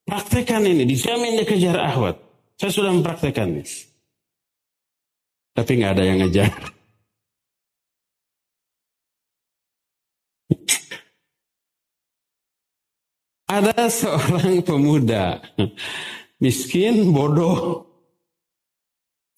[0.07, 2.17] praktekkan ini, dijamin dikejar akhwat.
[2.57, 3.67] Saya sudah mempraktekannya.
[5.53, 6.49] Tapi nggak ada yang ngejar.
[13.53, 15.39] Ada seorang pemuda
[16.43, 17.87] miskin, bodoh.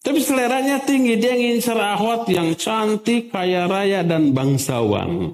[0.01, 5.33] Tapi seleranya tinggi, dia ingin ahwat yang cantik, kaya raya, dan bangsawan.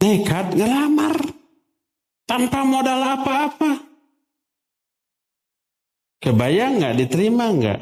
[0.00, 1.16] Nekat ngelamar
[2.28, 3.72] tanpa modal apa-apa.
[6.20, 7.80] Kebayang nggak, diterima nggak?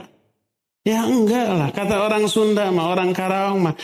[0.85, 3.75] Ya enggak lah, kata orang Sunda mah, orang Karawang mah,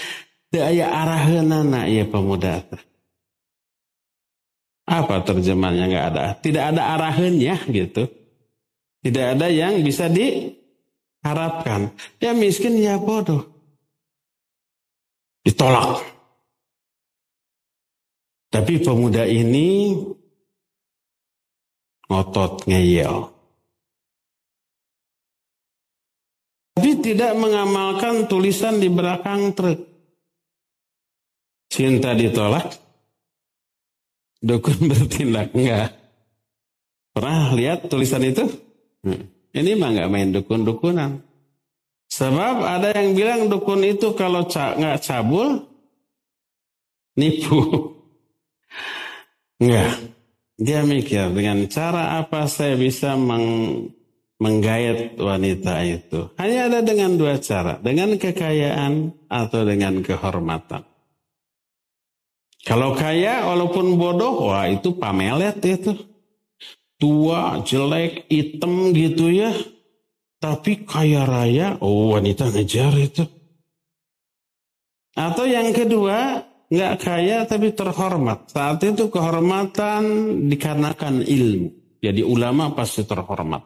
[0.50, 2.66] daya arahanana ya pemuda.
[4.90, 6.24] Apa terjemahannya nggak ada?
[6.42, 8.10] Tidak ada arahannya gitu.
[9.00, 11.94] Tidak ada yang bisa diharapkan.
[12.18, 13.46] Ya miskin ya bodoh.
[15.46, 16.02] Ditolak.
[18.50, 19.94] Tapi pemuda ini
[22.10, 23.30] ngotot ngeyel.
[26.74, 29.89] Tapi tidak mengamalkan tulisan di belakang truk.
[31.70, 32.74] Cinta ditolak,
[34.42, 35.94] dukun bertindak enggak.
[37.14, 38.42] Pernah lihat tulisan itu?
[39.06, 39.30] Hmm.
[39.50, 41.22] Ini mah nggak main dukun-dukunan.
[42.10, 45.62] Sebab ada yang bilang dukun itu kalau nggak cabul,
[47.14, 47.62] nipu.
[49.62, 49.94] Enggak.
[50.60, 53.88] Dia mikir dengan cara apa saya bisa meng,
[54.42, 56.36] menggayat wanita itu.
[56.36, 60.89] Hanya ada dengan dua cara, dengan kekayaan atau dengan kehormatan.
[62.60, 65.96] Kalau kaya walaupun bodoh, wah itu pamelet itu.
[67.00, 69.56] Tua, jelek, hitam gitu ya.
[70.40, 73.24] Tapi kaya raya, oh wanita ngejar itu.
[75.16, 78.52] Atau yang kedua, nggak kaya tapi terhormat.
[78.52, 80.02] Saat itu kehormatan
[80.52, 81.68] dikarenakan ilmu.
[82.00, 83.60] Jadi ulama pasti terhormat.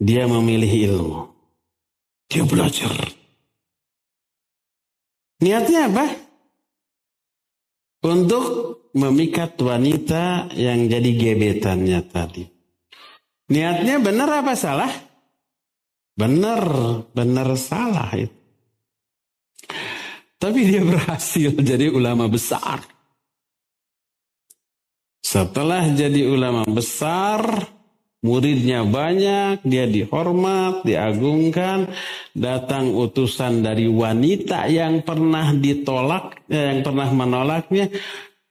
[0.00, 1.20] Dia memilih ilmu.
[2.28, 2.96] Dia belajar.
[5.44, 6.31] Niatnya apa?
[8.02, 8.44] Untuk
[8.98, 12.44] memikat wanita yang jadi gebetannya tadi.
[13.52, 14.90] Niatnya benar apa salah?
[16.18, 16.62] Benar,
[17.14, 18.42] benar salah itu.
[20.42, 22.82] Tapi dia berhasil jadi ulama besar.
[25.22, 27.40] Setelah jadi ulama besar,
[28.22, 31.90] muridnya banyak, dia dihormat, diagungkan,
[32.32, 37.90] datang utusan dari wanita yang pernah ditolak, eh, yang pernah menolaknya,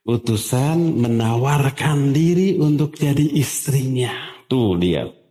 [0.03, 4.11] utusan menawarkan diri untuk jadi istrinya.
[4.51, 5.21] Tuh lihat.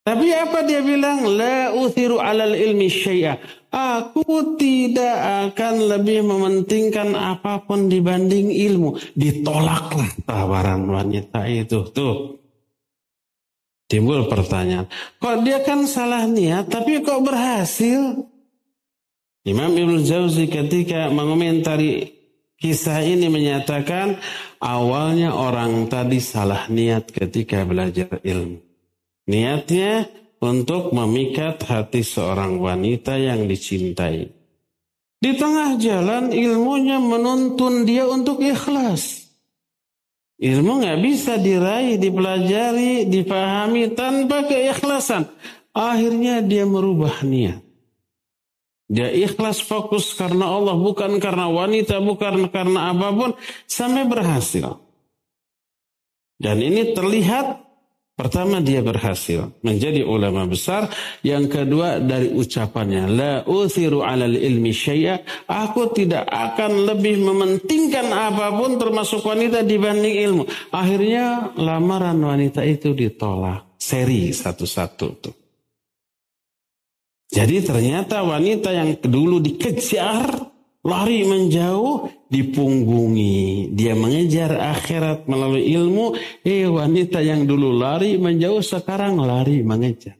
[0.00, 1.22] Tapi apa dia bilang?
[1.28, 3.59] La uthiru alal ilmi syai'ah.
[3.70, 8.98] Aku tidak akan lebih mementingkan apa pun dibanding ilmu.
[9.14, 11.86] Ditolaklah tawaran wanita itu.
[11.94, 12.34] Tuh.
[13.86, 14.90] Timbul pertanyaan.
[15.18, 18.26] Kok dia kan salah niat tapi kok berhasil?
[19.46, 22.10] Imam Ibn Jauzi ketika mengomentari
[22.58, 24.20] kisah ini menyatakan
[24.60, 28.60] awalnya orang tadi salah niat ketika belajar ilmu.
[29.30, 34.24] Niatnya untuk memikat hati seorang wanita yang dicintai.
[35.20, 39.28] Di tengah jalan ilmunya menuntun dia untuk ikhlas.
[40.40, 45.28] Ilmu nggak bisa diraih, dipelajari, dipahami tanpa keikhlasan.
[45.76, 47.60] Akhirnya dia merubah niat.
[48.90, 53.30] Dia ikhlas fokus karena Allah, bukan karena wanita, bukan karena apa pun,
[53.68, 54.80] sampai berhasil.
[56.40, 57.69] Dan ini terlihat
[58.20, 60.92] Pertama dia berhasil menjadi ulama besar.
[61.24, 63.08] Yang kedua dari ucapannya.
[63.08, 65.48] La uthiru alal ilmi syai'a.
[65.48, 70.44] Aku tidak akan lebih mementingkan apa pun termasuk wanita dibanding ilmu.
[70.68, 73.80] Akhirnya lamaran wanita itu ditolak.
[73.80, 75.34] Seri satu-satu tuh.
[77.32, 80.28] Jadi ternyata wanita yang dulu dikejar
[80.84, 83.72] lari menjauh, dipunggungi.
[83.74, 86.16] Dia mengejar akhirat melalui ilmu.
[86.44, 90.16] Eh wanita yang dulu lari menjauh sekarang lari mengejar.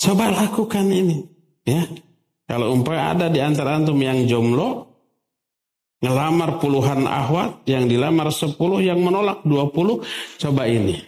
[0.00, 1.24] Coba lakukan ini.
[1.64, 1.88] Ya,
[2.44, 4.84] Kalau umpamai ada di antara antum yang jomblo,
[6.04, 10.04] ngelamar puluhan ahwat, yang dilamar sepuluh, yang menolak dua puluh,
[10.36, 11.00] coba ini.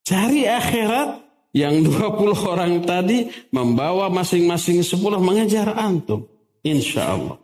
[0.00, 1.20] Cari akhirat,
[1.50, 6.26] yang 20 orang tadi membawa masing-masing 10 mengejar antum.
[6.60, 7.38] Insya Allah.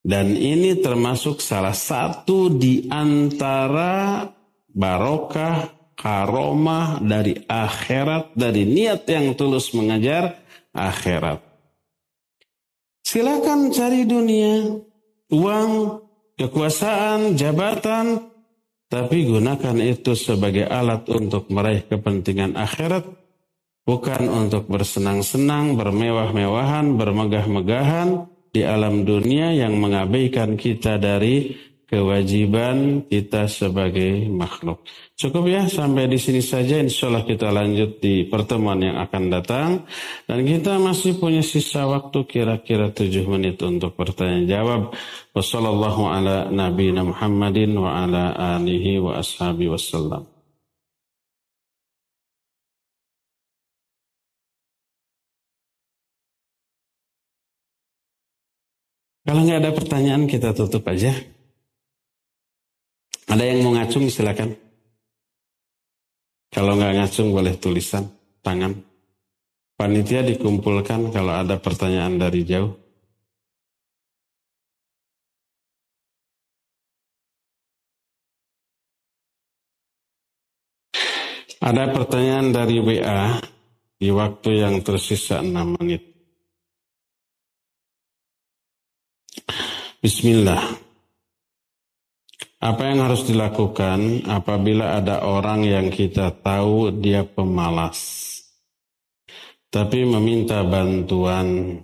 [0.00, 4.24] Dan ini termasuk salah satu di antara
[4.72, 10.40] barokah, karomah dari akhirat, dari niat yang tulus mengejar
[10.72, 11.44] akhirat.
[13.04, 14.80] Silakan cari dunia,
[15.34, 15.72] uang,
[16.40, 18.29] kekuasaan, jabatan,
[18.90, 23.06] tapi gunakan itu sebagai alat untuk meraih kepentingan akhirat,
[23.86, 31.54] bukan untuk bersenang-senang, bermewah-mewahan, bermegah-megahan di alam dunia yang mengabaikan kita dari
[31.90, 34.86] kewajiban kita sebagai makhluk.
[35.18, 36.78] Cukup ya sampai di sini saja.
[36.78, 39.68] Insya Allah kita lanjut di pertemuan yang akan datang.
[40.30, 44.82] Dan kita masih punya sisa waktu kira-kira tujuh menit untuk pertanyaan jawab.
[45.34, 50.30] Wassalamualaikum ala Nabi Muhammadin wa ala alihi wa ashabi wassalam.
[59.26, 61.39] Kalau nggak ada pertanyaan kita tutup aja.
[63.30, 64.58] Ada yang mau ngacung silakan.
[66.50, 68.10] Kalau nggak ngacung boleh tulisan
[68.42, 68.74] tangan.
[69.78, 72.74] Panitia dikumpulkan kalau ada pertanyaan dari jauh.
[81.62, 83.38] Ada pertanyaan dari WA
[83.94, 86.02] di waktu yang tersisa 6 menit.
[90.02, 90.89] Bismillah.
[92.60, 97.96] Apa yang harus dilakukan apabila ada orang yang kita tahu dia pemalas,
[99.72, 101.80] tapi meminta bantuan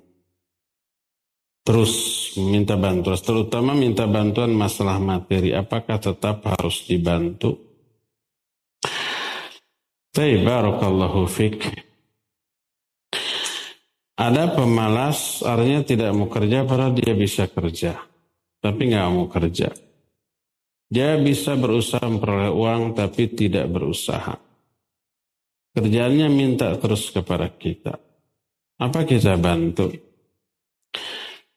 [1.64, 1.92] terus
[2.36, 7.56] minta bantuan, terutama minta bantuan masalah materi, apakah tetap harus dibantu?
[10.12, 11.56] Barakallahu fik.
[14.16, 17.96] Ada pemalas, artinya tidak mau kerja padahal dia bisa kerja.
[18.60, 19.85] Tapi nggak mau kerja.
[20.86, 24.38] Dia bisa berusaha memperoleh uang tapi tidak berusaha.
[25.74, 27.98] Kerjaannya minta terus kepada kita.
[28.78, 29.92] Apa kita bantu?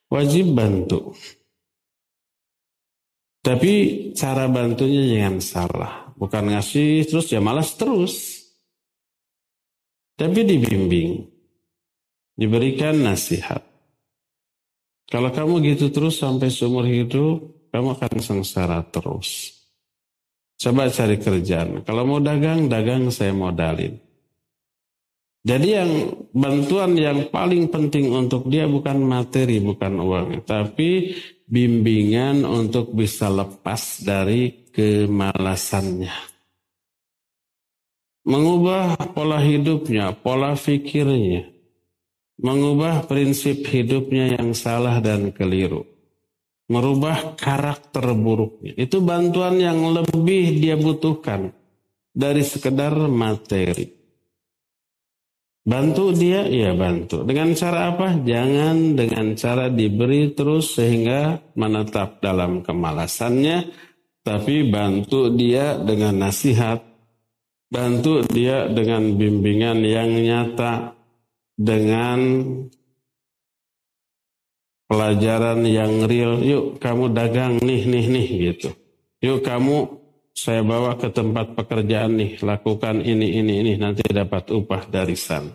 [0.09, 1.13] Wajib bantu.
[3.39, 3.73] Tapi
[4.17, 5.93] cara bantunya jangan salah.
[6.19, 8.43] Bukan ngasih terus ya malas terus.
[10.19, 11.23] Tapi dibimbing.
[12.35, 13.63] Diberikan nasihat.
[15.07, 19.55] Kalau kamu gitu terus sampai seumur hidup, kamu akan sengsara terus.
[20.59, 21.87] Coba cari kerjaan.
[21.87, 23.95] Kalau mau dagang, dagang saya modalin.
[25.39, 25.91] Jadi yang
[26.35, 31.15] bantuan yang paling penting untuk dia bukan materi, bukan uang, tapi
[31.47, 36.11] bimbingan untuk bisa lepas dari kemalasannya.
[38.27, 41.49] Mengubah pola hidupnya, pola fikirnya,
[42.37, 45.88] mengubah prinsip hidupnya yang salah dan keliru,
[46.69, 48.77] merubah karakter buruknya.
[48.77, 51.49] Itu bantuan yang lebih dia butuhkan
[52.13, 53.99] dari sekedar materi.
[55.69, 57.21] Bantu dia, ya bantu.
[57.27, 58.17] Dengan cara apa?
[58.25, 63.69] Jangan dengan cara diberi terus sehingga menetap dalam kemalasannya,
[64.25, 66.79] tapi bantu dia dengan nasihat,
[67.69, 70.97] bantu dia dengan bimbingan yang nyata,
[71.53, 72.17] dengan
[74.89, 76.41] pelajaran yang real.
[76.41, 78.69] Yuk kamu dagang nih, nih, nih gitu.
[79.21, 80.01] Yuk kamu
[80.33, 85.51] saya bawa ke tempat pekerjaan nih, lakukan ini, ini, ini, nanti dapat upah dari sana.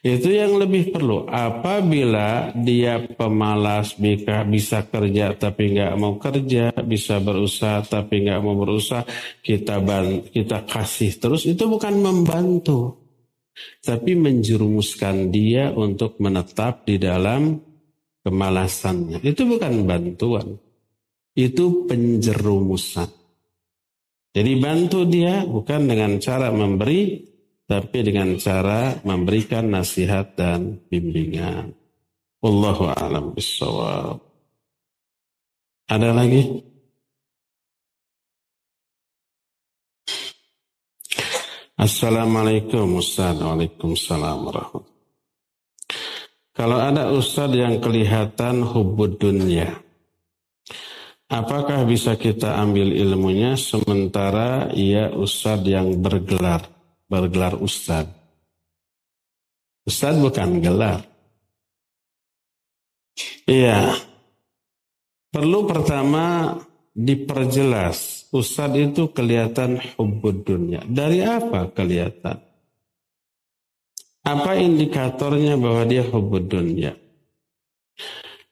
[0.00, 1.28] Itu yang lebih perlu.
[1.28, 8.56] Apabila dia pemalas, bisa, bisa kerja tapi nggak mau kerja, bisa berusaha tapi nggak mau
[8.56, 9.04] berusaha,
[9.44, 12.96] kita ban, kita kasih terus, itu bukan membantu,
[13.84, 17.67] tapi menjerumuskan dia untuk menetap di dalam
[18.22, 19.22] kemalasannya.
[19.22, 20.58] Itu bukan bantuan,
[21.38, 23.10] itu penjerumusan.
[24.34, 27.26] Jadi bantu dia bukan dengan cara memberi,
[27.66, 31.74] tapi dengan cara memberikan nasihat dan bimbingan.
[32.38, 34.22] Wallahu a'lam bishawab.
[35.88, 36.62] Ada lagi?
[41.78, 43.38] Assalamualaikum Ustaz.
[43.38, 44.97] Waalaikumsalam warahmatullahi
[46.58, 49.78] Kalau ada Ustaz yang kelihatan hubud dunia,
[51.28, 56.64] Apakah bisa kita ambil ilmunya sementara ia ustad yang bergelar,
[57.04, 58.08] bergelar ustad?
[59.84, 61.04] Ustad bukan gelar.
[63.44, 63.92] Iya.
[65.28, 66.56] Perlu pertama
[66.96, 68.32] diperjelas.
[68.32, 70.80] Ustad itu kelihatan hubud dunia.
[70.88, 72.40] Dari apa kelihatan?
[74.28, 76.92] Apa indikatornya bahwa dia hubud dunia?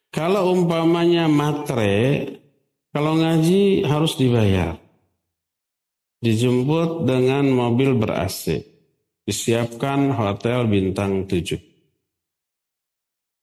[0.09, 2.24] Kalau umpamanya matre,
[2.97, 4.81] kalau ngaji harus dibayar.
[6.24, 8.65] Dijemput dengan mobil ber-AC.
[9.28, 11.61] Disiapkan hotel bintang 7.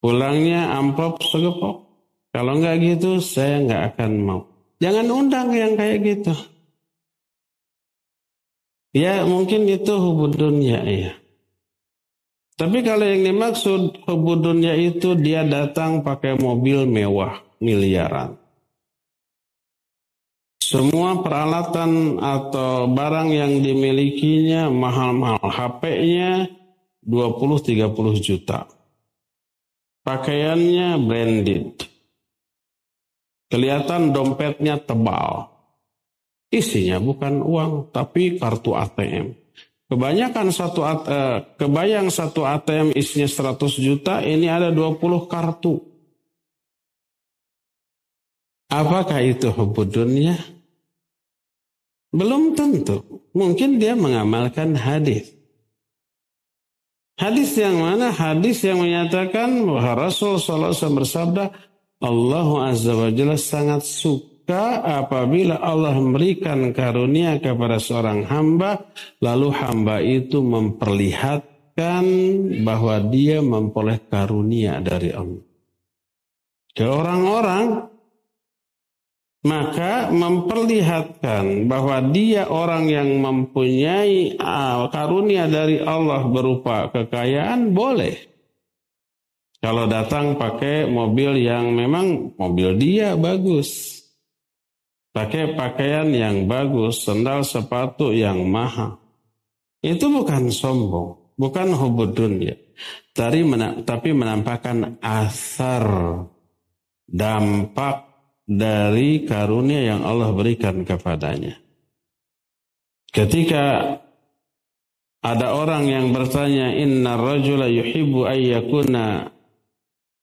[0.02, 1.86] Pulangnya amplop segepok.
[2.34, 4.42] Kalau nggak gitu saya nggak akan mau.
[4.82, 6.34] Jangan undang yang kayak gitu.
[8.98, 11.14] Ya mungkin itu hubud dunia ya.
[12.64, 18.40] Tapi kalau yang dimaksud hubud itu dia datang pakai mobil mewah miliaran.
[20.64, 25.44] Semua peralatan atau barang yang dimilikinya mahal-mahal.
[25.44, 26.48] HP-nya
[27.04, 28.64] 20-30 juta.
[30.08, 31.84] Pakaiannya branded.
[33.52, 35.52] Kelihatan dompetnya tebal.
[36.48, 39.43] Isinya bukan uang, tapi kartu ATM.
[39.94, 44.98] Kebanyakan satu uh, kebayang satu ATM isinya 100 juta, ini ada 20
[45.30, 45.78] kartu.
[48.74, 49.94] Apakah itu hubud?
[52.10, 53.06] Belum tentu.
[53.38, 55.30] Mungkin dia mengamalkan hadis.
[57.14, 58.10] Hadis yang mana?
[58.10, 61.54] Hadis yang menyatakan bahwa Rasul SAW bersabda,
[62.02, 68.92] Allah Azza wa Jalla sangat suka apabila Allah memberikan karunia kepada seorang hamba,
[69.24, 72.06] lalu hamba itu memperlihatkan
[72.68, 75.44] bahwa dia memperoleh karunia dari Allah.
[76.74, 77.94] Ke orang-orang
[79.44, 84.40] maka memperlihatkan bahwa dia orang yang mempunyai
[84.88, 88.16] karunia dari Allah berupa kekayaan boleh.
[89.60, 94.03] Kalau datang pakai mobil yang memang mobil dia bagus.
[95.14, 98.98] Pakai pakaian yang bagus, sendal sepatu yang mahal.
[99.78, 102.58] Itu bukan sombong, bukan hubud dunia.
[103.14, 105.86] Tapi menampakkan asar
[107.06, 108.10] dampak
[108.50, 111.62] dari karunia yang Allah berikan kepadanya.
[113.14, 114.02] Ketika
[115.22, 119.30] ada orang yang bertanya, Inna rajula yuhibbu ayyakuna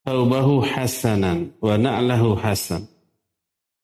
[0.02, 2.89] taubahu hasanan wa na'lahu hasan.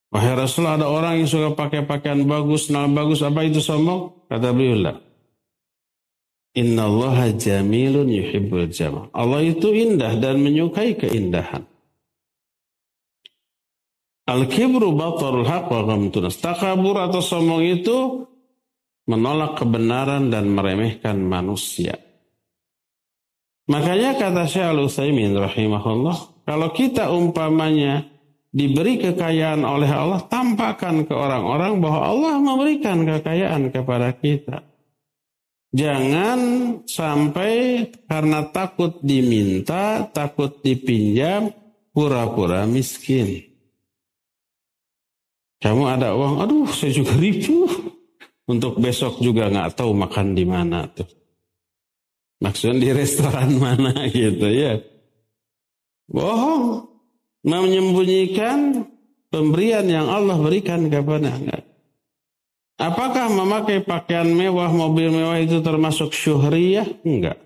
[0.07, 4.27] Wahai Rasul ada orang yang suka pakai pakaian bagus, nama bagus, apa itu sombong?
[4.31, 4.95] Kata beliau,
[6.57, 9.13] Inna Allah jamilun yuhibbul jamal.
[9.13, 11.61] Allah itu indah dan menyukai keindahan.
[14.27, 16.35] Al-kibru batarul haq wa ghamtunas.
[16.41, 18.27] Takabur atau sombong itu
[19.07, 21.95] menolak kebenaran dan meremehkan manusia.
[23.69, 28.07] Makanya kata Syekh Al-Utsaimin rahimahullah, kalau kita umpamanya
[28.57, 34.65] diberi kekayaan oleh Allah, tampakkan ke orang-orang bahwa Allah memberikan kekayaan kepada kita.
[35.77, 36.39] Jangan
[36.89, 41.53] sampai karena takut diminta, takut dipinjam,
[41.93, 43.45] pura-pura miskin.
[45.61, 47.69] Kamu ada uang, aduh saya juga ribu.
[48.47, 51.05] Untuk besok juga nggak tahu makan di mana tuh.
[52.39, 54.79] Maksudnya di restoran mana gitu ya.
[56.07, 56.96] Bohong
[57.45, 58.87] menyembunyikan
[59.29, 61.59] pemberian yang Allah berikan kepada anda.
[62.77, 66.85] Apakah memakai pakaian mewah, mobil mewah itu termasuk syuhriyah?
[67.01, 67.41] Enggak.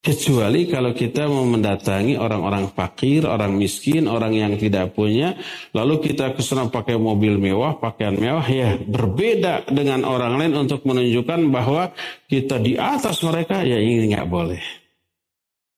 [0.00, 5.36] Kecuali kalau kita mau mendatangi orang-orang fakir, orang miskin, orang yang tidak punya,
[5.76, 10.88] lalu kita ke sana pakai mobil mewah, pakaian mewah, ya berbeda dengan orang lain untuk
[10.88, 11.92] menunjukkan bahwa
[12.32, 14.79] kita di atas mereka, ya ini nggak boleh.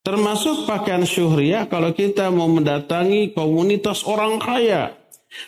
[0.02, 4.98] Termasuk pakaian syuhriah kalau kita mau mendatangi komunitas orang kaya.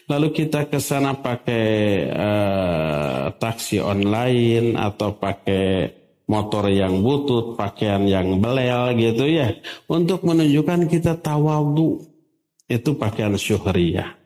[0.06, 1.66] Lalu kita ke sana pakai
[2.08, 5.90] uh, taksi online atau pakai
[6.30, 9.52] motor yang butut, pakaian yang belel gitu ya.
[9.90, 12.00] Untuk menunjukkan kita tawadu.
[12.64, 14.16] Itu pakaian syuhriah.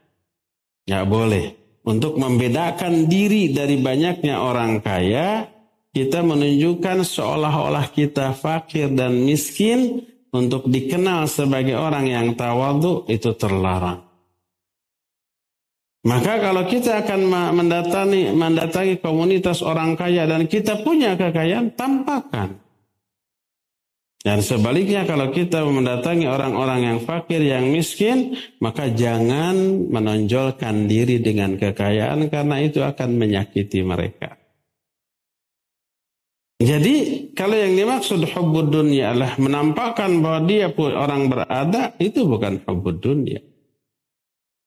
[0.86, 1.46] Nggak boleh.
[1.88, 5.48] Untuk membedakan diri dari banyaknya orang kaya,
[5.90, 14.08] kita menunjukkan seolah-olah kita fakir dan miskin, untuk dikenal sebagai orang yang tawadu itu terlarang.
[16.06, 17.20] Maka kalau kita akan
[17.58, 22.56] mendatangi, mendatangi komunitas orang kaya dan kita punya kekayaan, tampakkan.
[24.22, 31.58] Dan sebaliknya kalau kita mendatangi orang-orang yang fakir, yang miskin, maka jangan menonjolkan diri dengan
[31.58, 34.37] kekayaan karena itu akan menyakiti mereka.
[36.58, 42.58] Jadi kalau yang dimaksud hubbud dunia adalah menampakkan bahwa dia pun orang berada, itu bukan
[42.66, 43.38] hubbud dunia.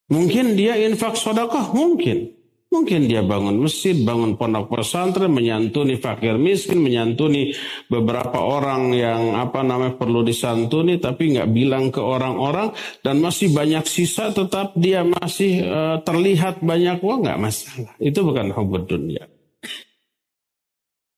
[0.08, 2.32] Mungkin dia infak sodakoh, mungkin.
[2.72, 7.52] Mungkin dia bangun masjid, bangun pondok pesantren, menyantuni fakir miskin, menyantuni
[7.92, 12.72] beberapa orang yang apa namanya perlu disantuni, tapi nggak bilang ke orang-orang
[13.04, 17.92] dan masih banyak sisa, tetap dia masih uh, terlihat banyak uang nggak masalah.
[18.00, 19.28] Itu bukan hubud dunia.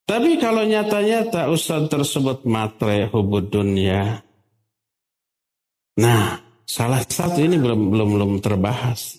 [0.04, 4.20] Tapi kalau nyata-nyata ustadz tersebut matre hubud dunia.
[5.96, 9.16] Nah, salah satu ini belum belum belum terbahas.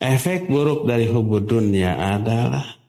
[0.00, 2.80] Efek buruk dari hubud dunia adalah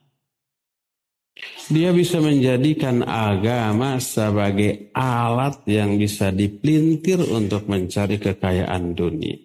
[1.68, 9.40] dia bisa menjadikan agama sebagai alat yang bisa dipelintir untuk mencari kekayaan dunia.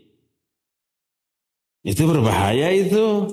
[1.87, 3.31] Itu berbahaya itu.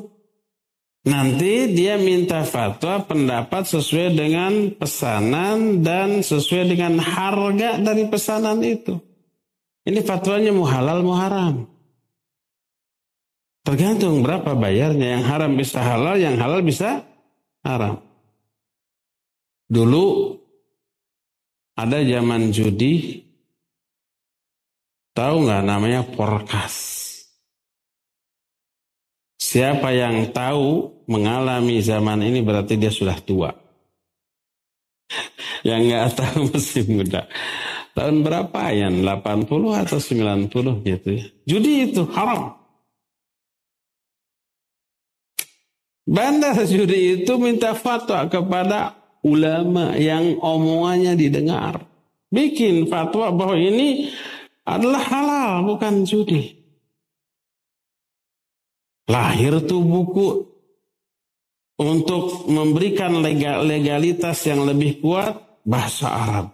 [1.03, 8.95] Nanti dia minta fatwa pendapat sesuai dengan pesanan dan sesuai dengan harga dari pesanan itu.
[9.83, 11.67] Ini fatwanya muhalal muharam.
[13.67, 15.19] Tergantung berapa bayarnya.
[15.19, 17.03] Yang haram bisa halal, yang halal bisa
[17.67, 17.99] haram.
[19.67, 20.39] Dulu
[21.75, 23.27] ada zaman judi,
[25.11, 27.03] tahu nggak namanya porkas.
[29.41, 33.51] Siapa yang tahu mengalami zaman ini berarti dia sudah tua.
[35.67, 37.27] yang nggak tahu masih muda.
[37.93, 38.89] Tahun berapa ya?
[38.89, 41.25] 80 atau 90 gitu ya.
[41.45, 42.57] Judi itu haram.
[46.03, 48.91] Bandar judi itu minta fatwa kepada
[49.23, 51.87] ulama yang omongannya didengar.
[52.27, 54.11] Bikin fatwa bahwa ini
[54.67, 56.59] adalah halal bukan judi.
[59.07, 60.52] Lahir tuh buku
[61.79, 66.47] untuk memberikan legal, legalitas yang lebih kuat bahasa Arab.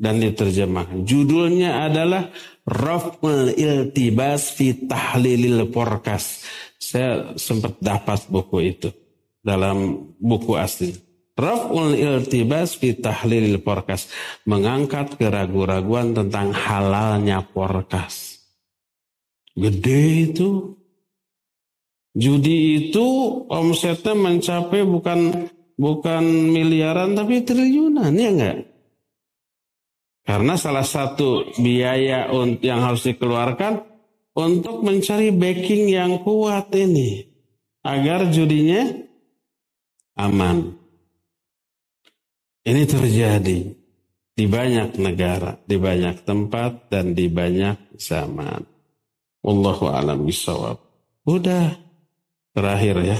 [0.00, 1.04] dan diterjemahkan.
[1.04, 2.32] Judulnya adalah
[2.64, 6.48] Raf'ul Iltibas fi Tahlilil Porkas.
[6.80, 8.88] Saya sempat dapat buku itu
[9.44, 10.96] dalam buku asli.
[11.36, 14.08] Raf'ul Iltibas fi Tahlilil Porkas.
[14.48, 18.40] Mengangkat keraguan-raguan tentang halalnya porkas.
[19.52, 20.79] Gede itu.
[22.10, 23.06] Judi itu
[23.46, 25.46] omsetnya mencapai bukan
[25.78, 28.58] bukan miliaran tapi triliunan ya enggak?
[30.26, 32.30] Karena salah satu biaya
[32.60, 33.82] yang harus dikeluarkan
[34.34, 37.26] untuk mencari backing yang kuat ini
[37.82, 38.90] agar judinya
[40.18, 40.76] aman.
[42.60, 43.60] Ini terjadi
[44.36, 48.62] di banyak negara, di banyak tempat dan di banyak zaman.
[49.40, 50.76] Wallahu a'lam bishawab.
[51.24, 51.89] Udah
[52.54, 53.18] terakhir ya.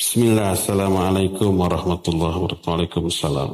[0.00, 2.66] Bismillah, Assalamualaikum warahmatullahi wabarakatuh.
[2.66, 3.50] Waalaikumsalam.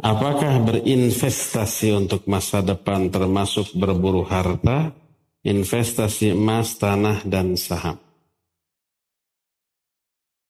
[0.00, 4.96] Apakah berinvestasi untuk masa depan termasuk berburu harta,
[5.44, 8.00] investasi emas, tanah, dan saham?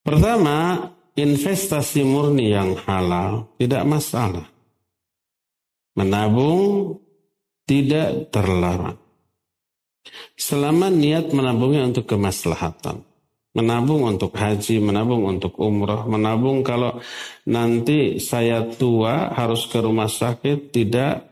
[0.06, 4.46] Pertama, investasi murni yang halal tidak masalah.
[5.98, 6.94] Menabung
[7.66, 9.09] tidak terlarang.
[10.34, 13.10] Selama niat menabungnya untuk kemaslahatan
[13.50, 17.02] menabung untuk haji, menabung untuk umroh, menabung kalau
[17.50, 21.26] nanti saya tua harus ke rumah sakit tidak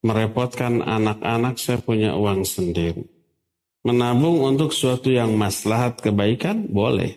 [0.00, 3.04] merepotkan anak-anak saya punya uang sendiri.
[3.84, 7.16] Menabung untuk suatu yang maslahat kebaikan boleh.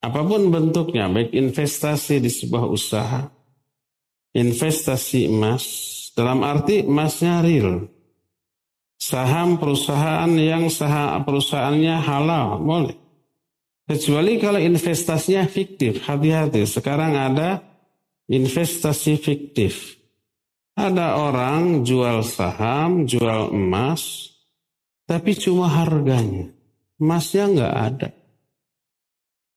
[0.00, 3.28] Apa pun bentuknya, baik investasi di sebuah usaha,
[4.32, 5.64] investasi emas,
[6.16, 7.84] dalam arti emasnya real.
[9.00, 13.00] Saham perusahaan yang saham perusahaannya halal, boleh.
[13.88, 16.68] Kecuali kalau investasinya fiktif, hati-hati.
[16.68, 17.64] Sekarang ada
[18.28, 19.96] investasi fiktif.
[20.76, 24.30] Ada orang jual saham, jual emas,
[25.08, 26.52] tapi cuma harganya.
[27.00, 28.08] Emasnya nggak ada.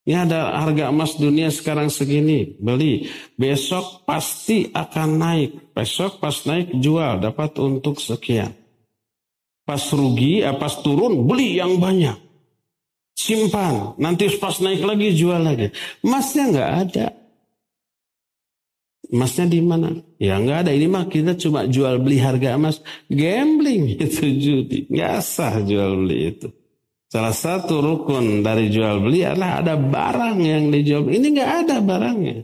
[0.07, 3.11] Ini ada harga emas dunia sekarang segini, beli.
[3.35, 5.51] Besok pasti akan naik.
[5.75, 8.62] Besok pas naik jual, dapat untuk sekian.
[9.63, 12.23] Pas rugi, eh, pas turun, beli yang banyak
[13.13, 15.69] simpan, nanti pas naik lagi jual lagi.
[16.01, 17.07] Emasnya nggak ada.
[19.13, 19.93] Emasnya di mana?
[20.17, 20.71] Ya nggak ada.
[20.73, 22.81] Ini mah kita cuma jual beli harga emas.
[23.07, 24.89] Gambling itu judi.
[24.89, 26.49] Nggak sah jual beli itu.
[27.13, 31.05] Salah satu rukun dari jual beli adalah ada barang yang dijual.
[31.13, 32.41] Ini nggak ada barangnya.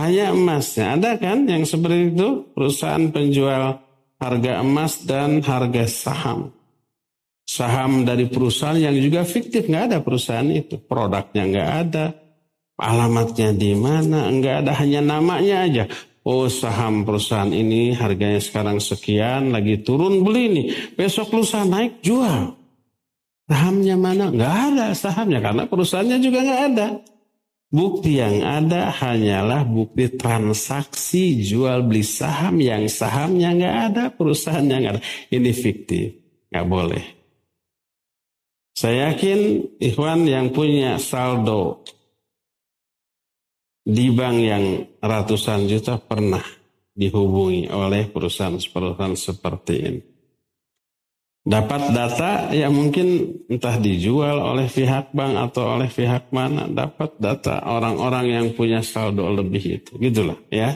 [0.00, 0.96] Hanya emasnya.
[0.96, 2.48] Ada kan yang seperti itu?
[2.56, 3.83] Perusahaan penjual
[4.24, 6.48] harga emas dan harga saham.
[7.44, 10.80] Saham dari perusahaan yang juga fiktif nggak ada perusahaan itu.
[10.80, 12.04] Produknya nggak ada
[12.80, 15.84] alamatnya di mana nggak ada hanya namanya aja.
[16.24, 20.66] Oh saham perusahaan ini harganya sekarang sekian lagi turun beli nih.
[20.96, 22.56] Besok lusa naik jual.
[23.44, 24.32] Sahamnya mana?
[24.32, 26.88] Nggak ada sahamnya karena perusahaannya juga nggak ada
[27.72, 34.94] Bukti yang ada hanyalah bukti transaksi jual beli saham yang sahamnya nggak ada, perusahaannya nggak
[34.94, 35.02] ada.
[35.32, 36.06] Ini fiktif,
[36.54, 37.04] nggak boleh.
[38.74, 41.86] Saya yakin Ikhwan yang punya saldo
[43.84, 44.64] di bank yang
[44.98, 46.42] ratusan juta pernah
[46.94, 50.13] dihubungi oleh perusahaan-perusahaan seperti ini.
[51.44, 56.64] Dapat data yang mungkin entah dijual oleh pihak bank atau oleh pihak mana.
[56.64, 59.92] Dapat data orang-orang yang punya saldo lebih itu.
[60.00, 60.72] Gitulah ya.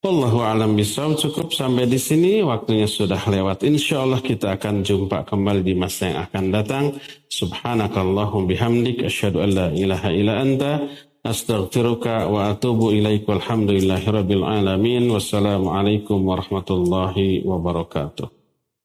[0.00, 3.60] Wallahu alam bisawab cukup sampai di sini waktunya sudah lewat.
[3.68, 6.84] Insya Allah kita akan jumpa kembali di masa yang akan datang.
[7.28, 10.88] Subhanakallahum bihamdik asyhadu an la ilaha illa anta
[11.20, 15.04] astaghfiruka wa atubu ilaik walhamdulillahi rabbil alamin.
[15.12, 18.39] Wassalamualaikum warahmatullahi wabarakatuh.